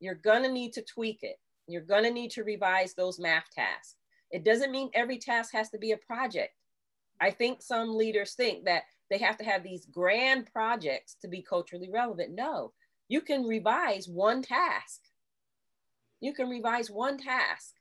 You're 0.00 0.14
going 0.16 0.42
to 0.42 0.52
need 0.52 0.72
to 0.74 0.82
tweak 0.82 1.20
it. 1.22 1.36
You're 1.66 1.82
going 1.82 2.04
to 2.04 2.10
need 2.10 2.32
to 2.32 2.44
revise 2.44 2.94
those 2.94 3.20
math 3.20 3.46
tasks. 3.54 3.94
It 4.30 4.44
doesn't 4.44 4.72
mean 4.72 4.90
every 4.92 5.18
task 5.18 5.52
has 5.52 5.70
to 5.70 5.78
be 5.78 5.92
a 5.92 5.96
project. 5.96 6.52
I 7.20 7.30
think 7.30 7.62
some 7.62 7.96
leaders 7.96 8.34
think 8.34 8.64
that 8.64 8.82
they 9.10 9.18
have 9.18 9.36
to 9.38 9.44
have 9.44 9.62
these 9.62 9.86
grand 9.86 10.50
projects 10.52 11.16
to 11.22 11.28
be 11.28 11.42
culturally 11.42 11.90
relevant. 11.92 12.34
No, 12.34 12.72
you 13.08 13.20
can 13.20 13.44
revise 13.44 14.08
one 14.08 14.42
task. 14.42 15.00
You 16.20 16.32
can 16.32 16.48
revise 16.48 16.90
one 16.90 17.18
task. 17.18 17.74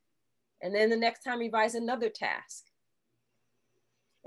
And 0.61 0.75
then 0.75 0.89
the 0.89 0.97
next 0.97 1.23
time 1.23 1.39
revise 1.39 1.75
another 1.75 2.09
task. 2.09 2.65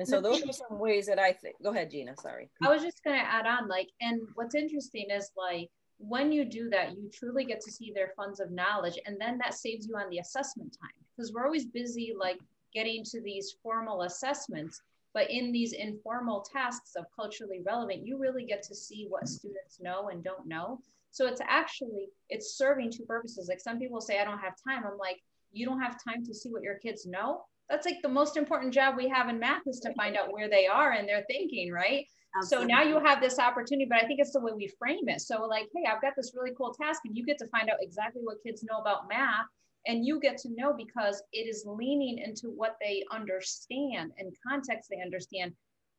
And 0.02 0.08
so 0.08 0.20
those 0.20 0.42
are 0.48 0.52
some 0.52 0.80
ways 0.80 1.06
that 1.06 1.20
I 1.20 1.32
think. 1.32 1.62
Go 1.62 1.70
ahead, 1.70 1.90
Gina. 1.90 2.16
Sorry. 2.20 2.50
I 2.60 2.68
was 2.68 2.82
just 2.82 3.04
going 3.04 3.16
to 3.16 3.24
add 3.24 3.46
on, 3.46 3.68
like, 3.68 3.88
and 4.00 4.20
what's 4.34 4.56
interesting 4.56 5.06
is 5.10 5.30
like 5.36 5.70
when 5.98 6.32
you 6.32 6.44
do 6.44 6.68
that, 6.70 6.96
you 6.96 7.08
truly 7.14 7.44
get 7.44 7.60
to 7.60 7.70
see 7.70 7.92
their 7.94 8.12
funds 8.16 8.40
of 8.40 8.50
knowledge, 8.50 8.98
and 9.06 9.16
then 9.20 9.38
that 9.38 9.54
saves 9.54 9.86
you 9.86 9.96
on 9.96 10.10
the 10.10 10.18
assessment 10.18 10.76
time 10.80 10.90
because 11.16 11.32
we're 11.32 11.44
always 11.44 11.66
busy 11.66 12.12
like 12.18 12.40
getting 12.74 13.04
to 13.04 13.20
these 13.20 13.54
formal 13.62 14.02
assessments. 14.02 14.82
But 15.14 15.30
in 15.30 15.52
these 15.52 15.72
informal 15.72 16.40
tasks 16.40 16.96
of 16.96 17.04
culturally 17.14 17.60
relevant, 17.64 18.04
you 18.04 18.18
really 18.18 18.44
get 18.44 18.62
to 18.64 18.74
see 18.74 19.06
what 19.08 19.28
students 19.28 19.78
know 19.78 20.08
and 20.08 20.24
don't 20.24 20.48
know. 20.48 20.80
So 21.12 21.26
it's 21.26 21.42
actually 21.46 22.08
it's 22.30 22.56
serving 22.56 22.90
two 22.90 23.04
purposes. 23.04 23.46
Like 23.48 23.60
some 23.60 23.78
people 23.78 24.00
say, 24.00 24.18
I 24.18 24.24
don't 24.24 24.38
have 24.38 24.54
time. 24.66 24.84
I'm 24.84 24.98
like, 24.98 25.22
you 25.52 25.66
don't 25.66 25.80
have 25.80 26.02
time 26.02 26.24
to 26.24 26.34
see 26.34 26.48
what 26.48 26.62
your 26.62 26.78
kids 26.78 27.06
know 27.06 27.42
that's 27.68 27.86
like 27.86 28.02
the 28.02 28.08
most 28.08 28.36
important 28.36 28.74
job 28.74 28.96
we 28.96 29.08
have 29.08 29.28
in 29.28 29.38
math 29.38 29.62
is 29.66 29.80
to 29.80 29.94
find 29.94 30.16
out 30.16 30.32
where 30.32 30.48
they 30.48 30.66
are 30.66 30.92
and 30.92 31.08
their 31.08 31.24
thinking, 31.28 31.72
right? 31.72 32.06
Absolutely. 32.36 32.66
So 32.66 32.74
now 32.74 32.82
you 32.82 32.98
have 33.04 33.20
this 33.20 33.38
opportunity, 33.38 33.86
but 33.88 34.02
I 34.02 34.06
think 34.06 34.20
it's 34.20 34.32
the 34.32 34.40
way 34.40 34.52
we 34.54 34.72
frame 34.78 35.08
it. 35.08 35.20
So 35.20 35.44
like, 35.44 35.68
hey, 35.74 35.90
I've 35.90 36.02
got 36.02 36.14
this 36.16 36.32
really 36.34 36.54
cool 36.56 36.74
task 36.74 37.02
and 37.04 37.16
you 37.16 37.24
get 37.24 37.38
to 37.38 37.46
find 37.48 37.68
out 37.68 37.76
exactly 37.80 38.22
what 38.24 38.42
kids 38.44 38.64
know 38.64 38.78
about 38.78 39.08
math 39.08 39.46
and 39.86 40.06
you 40.06 40.20
get 40.20 40.38
to 40.38 40.48
know 40.54 40.72
because 40.72 41.22
it 41.32 41.48
is 41.48 41.64
leaning 41.66 42.18
into 42.18 42.48
what 42.48 42.76
they 42.80 43.04
understand 43.10 44.12
and 44.18 44.32
context 44.46 44.88
they 44.90 45.02
understand 45.02 45.52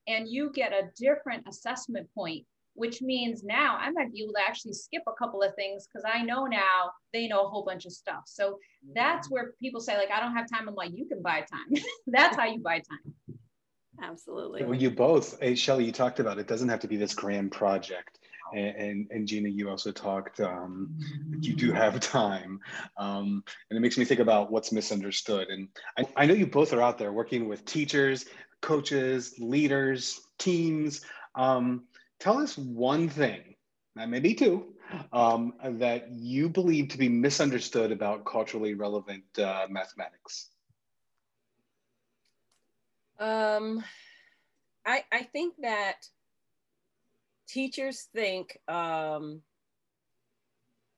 and 0.08 0.28
you 0.28 0.52
get 0.54 0.74
a 0.74 0.90
different 0.98 1.46
assessment 1.48 2.08
point 2.16 2.46
which 2.76 3.02
means 3.02 3.44
now 3.44 3.78
I 3.80 3.92
might 3.92 4.12
be 4.12 4.24
able 4.24 4.34
to 4.34 4.42
actually 4.48 4.74
skip 4.74 5.04
a 5.08 5.14
couple 5.14 5.42
of 5.42 5.54
things 5.56 5.88
because 5.88 6.10
I 6.12 6.24
know 6.24 6.46
now 6.46 6.92
they 7.14 7.28
know 7.28 7.46
a 7.46 7.48
whole 7.48 7.64
bunch 7.64 7.86
of 7.86 7.92
stuff. 7.92 8.24
So 8.26 8.60
that's 8.96 9.30
where 9.30 9.54
people 9.62 9.80
say, 9.80 9.98
like, 9.98 10.12
I 10.12 10.20
don't 10.20 10.36
have 10.36 10.50
time. 10.50 10.68
I'm 10.68 10.76
like, 10.76 10.92
you 10.94 11.06
can 11.06 11.22
buy 11.22 11.42
time. 11.42 11.84
that's 12.08 12.36
how 12.36 12.46
you 12.46 12.60
buy 12.60 12.80
time. 12.80 13.38
Absolutely. 14.02 14.64
Well, 14.64 14.76
you 14.76 14.90
both, 14.90 15.40
hey, 15.40 15.56
Shelly, 15.56 15.86
you 15.86 15.92
talked 15.92 16.20
about 16.20 16.40
it 16.40 16.48
doesn't 16.48 16.70
have 16.70 16.80
to 16.82 16.88
be 16.88 16.98
this 16.98 17.14
grand 17.14 17.52
project. 17.52 18.20
And, 18.54 18.76
and, 18.76 19.08
and 19.12 19.28
Gina, 19.28 19.50
you 19.50 19.70
also 19.70 19.92
talked, 19.92 20.40
um, 20.40 20.96
you 21.40 21.54
do 21.54 21.72
have 21.72 22.00
time. 22.00 22.60
Um, 22.98 23.44
and 23.70 23.78
it 23.78 23.80
makes 23.80 23.98
me 23.98 24.06
think 24.06 24.20
about 24.20 24.52
what's 24.52 24.72
misunderstood. 24.72 25.48
And 25.50 25.70
I, 25.98 26.06
I 26.16 26.26
know 26.26 26.34
you 26.34 26.48
both 26.48 26.74
are 26.74 26.82
out 26.82 26.98
there 26.98 27.14
working 27.14 27.48
with 27.48 27.66
teachers, 27.66 28.26
coaches, 28.62 29.36
leaders, 29.40 30.22
teams. 30.38 31.02
Um, 31.36 31.84
tell 32.24 32.38
us 32.38 32.58
one 32.58 33.10
thing, 33.10 33.56
that 33.98 34.08
maybe 34.08 34.34
two, 34.34 34.74
um, 35.12 35.54
that 35.62 36.10
you 36.10 36.48
believe 36.48 36.88
to 36.88 36.98
be 36.98 37.10
misunderstood 37.10 37.92
about 37.92 38.24
culturally 38.26 38.76
relevant 38.76 39.26
uh, 39.38 39.68
mathematics. 39.70 40.50
Um, 43.20 43.84
I, 44.86 45.04
I 45.12 45.24
think 45.24 45.56
that 45.64 46.08
teachers 47.46 48.08
think 48.16 48.58
um, 48.70 49.42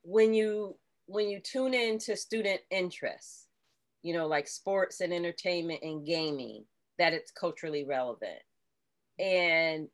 when 0.03 0.33
you 0.35 0.75
when 1.07 1.29
you 1.29 1.39
tune 1.39 1.73
into 1.73 2.15
student 2.15 2.61
interests, 2.69 3.47
you 4.03 4.13
know, 4.13 4.27
like 4.27 4.47
sports 4.47 5.01
and 5.01 5.11
entertainment 5.11 5.79
and 5.81 6.05
gaming, 6.05 6.65
that 6.99 7.13
it's 7.13 7.31
culturally 7.31 7.83
relevant. 7.83 8.41
And 9.19 9.88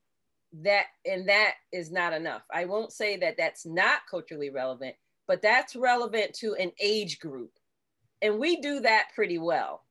that 0.63 0.85
and 1.05 1.29
that 1.29 1.53
is 1.71 1.91
not 1.91 2.13
enough. 2.13 2.43
I 2.53 2.65
won't 2.65 2.91
say 2.91 3.17
that 3.17 3.35
that's 3.37 3.65
not 3.65 4.01
culturally 4.09 4.49
relevant, 4.49 4.95
but 5.27 5.41
that's 5.41 5.75
relevant 5.75 6.33
to 6.35 6.55
an 6.55 6.71
age 6.81 7.19
group. 7.19 7.51
And 8.21 8.39
we 8.39 8.61
do 8.61 8.81
that 8.81 9.09
pretty 9.15 9.37
well. 9.37 9.83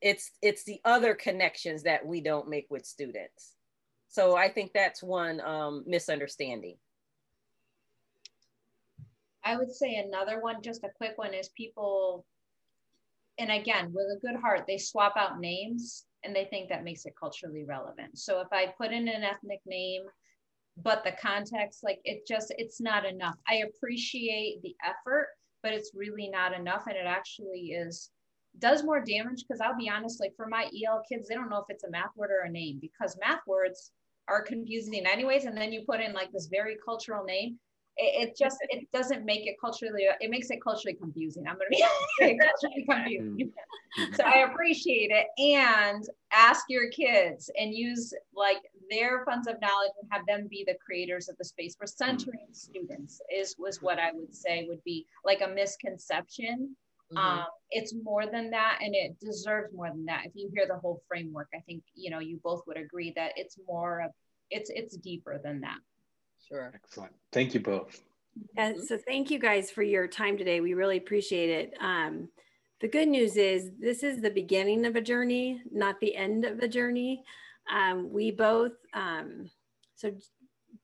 It's 0.00 0.32
it's 0.40 0.64
the 0.64 0.80
other 0.84 1.14
connections 1.14 1.82
that 1.84 2.04
we 2.04 2.20
don't 2.20 2.48
make 2.48 2.66
with 2.70 2.86
students. 2.86 3.52
So 4.08 4.36
I 4.36 4.48
think 4.50 4.72
that's 4.72 5.02
one 5.02 5.40
um, 5.40 5.84
misunderstanding. 5.86 6.76
I 9.44 9.56
would 9.56 9.72
say 9.72 9.96
another 9.96 10.40
one, 10.40 10.62
just 10.62 10.84
a 10.84 10.90
quick 10.96 11.16
one, 11.16 11.34
is 11.34 11.48
people, 11.48 12.24
and 13.38 13.50
again, 13.50 13.92
with 13.92 14.06
a 14.16 14.20
good 14.20 14.40
heart, 14.40 14.64
they 14.68 14.78
swap 14.78 15.14
out 15.16 15.40
names 15.40 16.04
and 16.24 16.34
they 16.34 16.44
think 16.46 16.68
that 16.68 16.84
makes 16.84 17.04
it 17.04 17.14
culturally 17.18 17.64
relevant. 17.64 18.18
So 18.18 18.40
if 18.40 18.48
I 18.52 18.72
put 18.78 18.92
in 18.92 19.08
an 19.08 19.24
ethnic 19.24 19.60
name, 19.66 20.02
but 20.76 21.04
the 21.04 21.12
context, 21.12 21.82
like 21.82 22.00
it 22.04 22.26
just, 22.26 22.52
it's 22.56 22.80
not 22.80 23.04
enough. 23.04 23.36
I 23.48 23.64
appreciate 23.68 24.62
the 24.62 24.74
effort, 24.84 25.28
but 25.62 25.72
it's 25.72 25.92
really 25.94 26.28
not 26.28 26.54
enough. 26.54 26.84
And 26.86 26.96
it 26.96 27.06
actually 27.06 27.72
is, 27.72 28.10
does 28.58 28.84
more 28.84 29.00
damage 29.00 29.44
because 29.46 29.60
I'll 29.60 29.76
be 29.76 29.90
honest, 29.90 30.20
like 30.20 30.34
for 30.36 30.46
my 30.46 30.64
EL 30.64 31.02
kids, 31.10 31.28
they 31.28 31.34
don't 31.34 31.50
know 31.50 31.58
if 31.58 31.66
it's 31.68 31.84
a 31.84 31.90
math 31.90 32.16
word 32.16 32.30
or 32.30 32.46
a 32.46 32.50
name 32.50 32.78
because 32.80 33.18
math 33.20 33.40
words 33.46 33.92
are 34.28 34.42
confusing 34.42 35.06
anyways. 35.06 35.44
And 35.44 35.56
then 35.56 35.72
you 35.72 35.82
put 35.86 36.00
in 36.00 36.12
like 36.12 36.32
this 36.32 36.46
very 36.46 36.76
cultural 36.84 37.24
name 37.24 37.58
it, 37.96 38.28
it, 38.28 38.36
just 38.36 38.56
it 38.70 38.90
doesn't 38.92 39.24
make 39.24 39.46
it 39.46 39.56
culturally 39.60 40.04
it 40.20 40.30
makes 40.30 40.50
it 40.50 40.62
culturally 40.62 40.96
confusing. 40.96 41.46
I'm 41.46 41.56
going 41.56 41.68
to 41.70 41.76
be 42.20 42.38
culturally 42.40 42.86
confusing. 42.88 43.52
Mm. 43.98 44.16
so 44.16 44.24
i 44.24 44.38
appreciate 44.50 45.10
it 45.10 45.26
and 45.38 46.02
ask 46.32 46.64
your 46.70 46.88
kids 46.88 47.50
and 47.58 47.74
use 47.74 48.14
like 48.34 48.62
their 48.90 49.22
funds 49.26 49.46
of 49.46 49.60
knowledge 49.60 49.90
and 50.00 50.10
have 50.10 50.24
them 50.26 50.48
be 50.48 50.64
the 50.66 50.76
creators 50.84 51.28
of 51.28 51.36
the 51.36 51.44
space 51.44 51.76
for 51.76 51.86
centering 51.86 52.46
mm. 52.50 52.56
students 52.56 53.20
is 53.34 53.54
was 53.58 53.82
what 53.82 53.98
i 53.98 54.10
would 54.12 54.34
say 54.34 54.66
would 54.68 54.82
be 54.84 55.06
like 55.24 55.42
a 55.42 55.48
misconception. 55.48 56.74
Mm-hmm. 57.12 57.40
um, 57.40 57.46
it's 57.70 57.94
more 58.02 58.24
than 58.24 58.48
that 58.50 58.78
and 58.80 58.94
it 58.94 59.20
deserves 59.20 59.74
more 59.74 59.90
than 59.90 60.06
that. 60.06 60.22
If 60.24 60.32
you 60.34 60.48
hear 60.54 60.66
the 60.66 60.78
whole 60.78 61.02
framework 61.06 61.48
i 61.54 61.60
think 61.60 61.82
you 61.94 62.10
know 62.10 62.20
you 62.20 62.40
both 62.42 62.62
would 62.66 62.78
agree 62.78 63.12
that 63.16 63.32
it's 63.36 63.58
more 63.68 64.00
of 64.00 64.12
it's 64.48 64.70
it's 64.70 64.96
deeper 64.96 65.38
than 65.42 65.60
that 65.60 65.78
Sure. 66.48 66.70
Excellent. 66.74 67.12
Thank 67.32 67.54
you 67.54 67.60
both. 67.60 68.02
Uh, 68.56 68.72
so 68.86 68.98
thank 68.98 69.30
you 69.30 69.38
guys 69.38 69.70
for 69.70 69.82
your 69.82 70.06
time 70.06 70.36
today. 70.38 70.60
We 70.60 70.74
really 70.74 70.96
appreciate 70.96 71.50
it. 71.50 71.74
Um, 71.80 72.28
the 72.80 72.88
good 72.88 73.08
news 73.08 73.36
is 73.36 73.70
this 73.78 74.02
is 74.02 74.20
the 74.20 74.30
beginning 74.30 74.84
of 74.86 74.96
a 74.96 75.00
journey, 75.00 75.62
not 75.70 76.00
the 76.00 76.16
end 76.16 76.44
of 76.44 76.58
a 76.58 76.68
journey. 76.68 77.22
Um, 77.72 78.12
we 78.12 78.30
both, 78.30 78.72
um, 78.92 79.50
so 79.94 80.12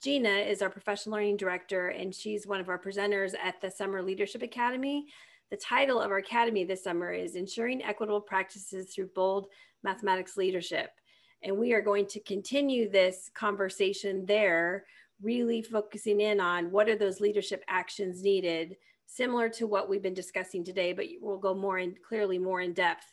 Gina 0.03 0.29
is 0.29 0.63
our 0.63 0.71
professional 0.71 1.17
learning 1.17 1.39
director 1.39 1.89
and 1.89 2.15
she's 2.15 2.47
one 2.47 2.61
of 2.61 2.69
our 2.69 2.79
presenters 2.79 3.35
at 3.43 3.61
the 3.61 3.71
Summer 3.71 4.03
Leadership 4.03 4.43
Academy. 4.43 5.07
The 5.51 5.57
title 5.57 6.01
of 6.01 6.11
our 6.11 6.19
academy 6.19 6.65
this 6.65 6.85
summer 6.85 7.11
is 7.11 7.35
Ensuring 7.35 7.83
Equitable 7.83 8.21
Practices 8.21 8.95
Through 8.95 9.11
Bold 9.15 9.47
Mathematics 9.83 10.37
Leadership. 10.37 10.91
And 11.43 11.57
we 11.57 11.73
are 11.73 11.81
going 11.81 12.07
to 12.07 12.21
continue 12.21 12.91
this 12.91 13.31
conversation 13.35 14.27
there 14.27 14.85
really 15.23 15.63
focusing 15.63 16.21
in 16.21 16.41
on 16.41 16.71
what 16.71 16.89
are 16.89 16.97
those 16.97 17.21
leadership 17.21 17.65
actions 17.69 18.23
needed 18.23 18.77
similar 19.07 19.49
to 19.49 19.67
what 19.67 19.89
we've 19.89 20.03
been 20.03 20.15
discussing 20.15 20.65
today, 20.65 20.93
but 20.93 21.07
we'll 21.21 21.39
go 21.39 21.55
more 21.55 21.79
in 21.79 21.95
clearly 22.07 22.39
more 22.39 22.61
in 22.61 22.73
depth 22.75 23.07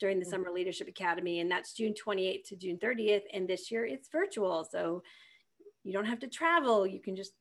during 0.00 0.18
the 0.18 0.24
mm-hmm. 0.24 0.30
Summer 0.30 0.50
Leadership 0.50 0.88
Academy. 0.88 1.40
And 1.40 1.50
that's 1.50 1.74
June 1.74 1.94
28th 1.94 2.44
to 2.44 2.56
June 2.56 2.78
30th. 2.82 3.22
And 3.32 3.46
this 3.46 3.70
year 3.70 3.84
it's 3.84 4.08
virtual. 4.08 4.66
So 4.68 5.02
you 5.84 5.92
don't 5.92 6.06
have 6.06 6.20
to 6.20 6.26
travel. 6.26 6.86
You 6.86 7.00
can 7.00 7.14
just 7.14 7.32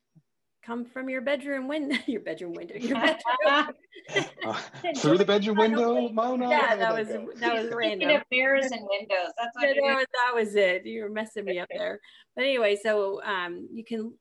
come 0.64 0.86
from 0.86 1.09
your 1.09 1.22
bedroom 1.22 1.68
window, 1.68 1.97
your 2.07 2.22
bedroom 2.22 2.53
window, 2.53 2.76
your 2.76 2.95
bedroom. 3.01 3.76
uh, 4.45 4.59
through 4.97 5.18
the 5.18 5.26
bedroom 5.26 5.57
window, 5.57 6.09
Mona. 6.09 6.49
Yeah, 6.49 6.76
that 6.76 6.93
was 6.93 7.07
that 7.07 7.53
was 7.53 7.74
random. 7.74 8.22
mirrors 8.32 8.72
and 8.72 8.88
windows. 8.89 9.32
That's 9.38 9.55
what 9.55 9.76
yeah, 9.76 9.82
that, 9.88 9.95
was, 9.95 10.05
that 10.14 10.36
was 10.36 10.55
it. 10.55 10.86
You 10.86 11.03
were 11.03 11.09
messing 11.09 11.45
me 11.45 11.59
up 11.59 11.70
there. 11.72 11.99
But 12.36 12.45
anyway, 12.45 12.78
so 12.82 13.22
um, 13.24 13.68
you 13.72 13.84
can 13.84 14.14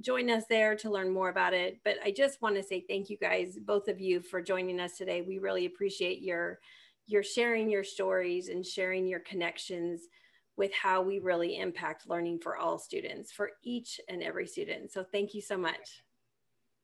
join 0.00 0.30
us 0.30 0.44
there 0.48 0.76
to 0.76 0.90
learn 0.90 1.12
more 1.12 1.30
about 1.30 1.54
it. 1.54 1.80
But 1.84 1.96
I 2.04 2.10
just 2.10 2.40
want 2.40 2.56
to 2.56 2.62
say 2.62 2.84
thank 2.88 3.10
you 3.10 3.18
guys, 3.18 3.58
both 3.64 3.88
of 3.88 4.00
you, 4.00 4.20
for 4.20 4.40
joining 4.40 4.80
us 4.80 4.96
today. 4.96 5.22
We 5.22 5.38
really 5.38 5.66
appreciate 5.66 6.22
your 6.22 6.58
your 7.06 7.22
sharing 7.22 7.70
your 7.70 7.84
stories 7.84 8.48
and 8.48 8.64
sharing 8.64 9.06
your 9.06 9.20
connections 9.20 10.08
with 10.56 10.72
how 10.72 11.02
we 11.02 11.18
really 11.18 11.58
impact 11.58 12.08
learning 12.08 12.38
for 12.40 12.56
all 12.56 12.78
students, 12.78 13.32
for 13.32 13.50
each 13.64 14.00
and 14.08 14.22
every 14.22 14.46
student. 14.46 14.92
So 14.92 15.04
thank 15.12 15.34
you 15.34 15.40
so 15.40 15.56
much. 15.56 16.02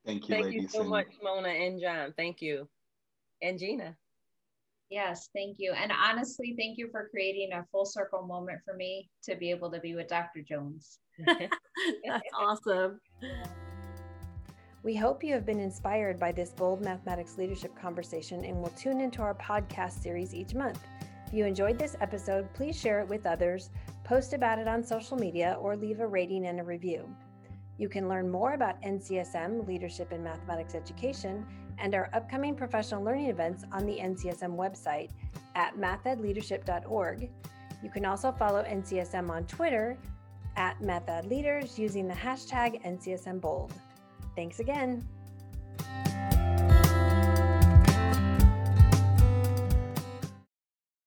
Thank 0.05 0.29
you, 0.29 0.35
Thank 0.35 0.47
ladies. 0.47 0.63
you 0.63 0.69
so 0.69 0.81
and- 0.81 0.91
much, 0.91 1.07
Mona 1.23 1.49
and 1.49 1.81
John. 1.81 2.13
Thank 2.17 2.41
you. 2.41 2.69
And 3.43 3.59
Gina. 3.59 3.97
Yes, 4.91 5.29
thank 5.35 5.57
you. 5.61 5.73
And 5.73 5.93
honestly, 5.93 6.55
thank 6.59 6.77
you 6.77 6.89
for 6.91 7.09
creating 7.11 7.53
a 7.53 7.65
full 7.71 7.85
circle 7.85 8.27
moment 8.27 8.59
for 8.65 8.75
me 8.75 9.09
to 9.23 9.37
be 9.37 9.51
able 9.51 9.71
to 9.71 9.79
be 9.79 9.95
with 9.95 10.09
Dr. 10.09 10.43
Jones. 10.43 10.99
That's 11.27 11.53
awesome. 12.37 13.01
We 14.83 14.97
hope 14.97 15.23
you 15.23 15.33
have 15.35 15.47
been 15.47 15.61
inspired 15.61 16.19
by 16.19 16.33
this 16.33 16.51
bold 16.51 16.83
mathematics 16.83 17.39
leadership 17.39 17.79
conversation 17.79 18.45
and 18.45 18.61
will 18.61 18.71
tune 18.71 19.01
into 19.01 19.23
our 19.23 19.35
podcast 19.35 20.03
series 20.03 20.35
each 20.35 20.55
month. 20.55 20.81
If 21.31 21.37
you 21.37 21.45
enjoyed 21.45 21.79
this 21.79 21.97
episode, 22.01 22.53
please 22.55 22.77
share 22.77 22.99
it 22.99 23.07
with 23.07 23.25
others, 23.25 23.71
post 24.03 24.33
about 24.33 24.59
it 24.59 24.67
on 24.67 24.83
social 24.83 25.17
media, 25.17 25.57
or 25.61 25.77
leave 25.77 26.01
a 26.01 26.07
rating 26.07 26.47
and 26.47 26.59
a 26.59 26.65
review. 26.65 27.09
You 27.79 27.89
can 27.89 28.09
learn 28.09 28.29
more 28.29 28.55
about 28.55 28.83
NCSM, 28.83 29.65
Leadership 29.65 30.11
in 30.11 30.25
Mathematics 30.25 30.75
Education, 30.75 31.47
and 31.79 31.95
our 31.95 32.11
upcoming 32.15 32.57
professional 32.57 33.05
learning 33.05 33.29
events 33.29 33.63
on 33.71 33.87
the 33.87 33.99
NCSM 33.99 34.57
website 34.57 35.11
at 35.55 35.77
mathedleadership.org. 35.77 37.31
You 37.81 37.91
can 37.91 38.07
also 38.07 38.33
follow 38.33 38.65
NCSM 38.65 39.31
on 39.31 39.45
Twitter 39.45 39.97
at 40.57 40.81
MathEdLeaders 40.81 41.79
using 41.79 42.09
the 42.09 42.15
hashtag 42.15 42.85
NCSMBold. 42.85 43.71
Thanks 44.35 44.59
again. 44.59 45.07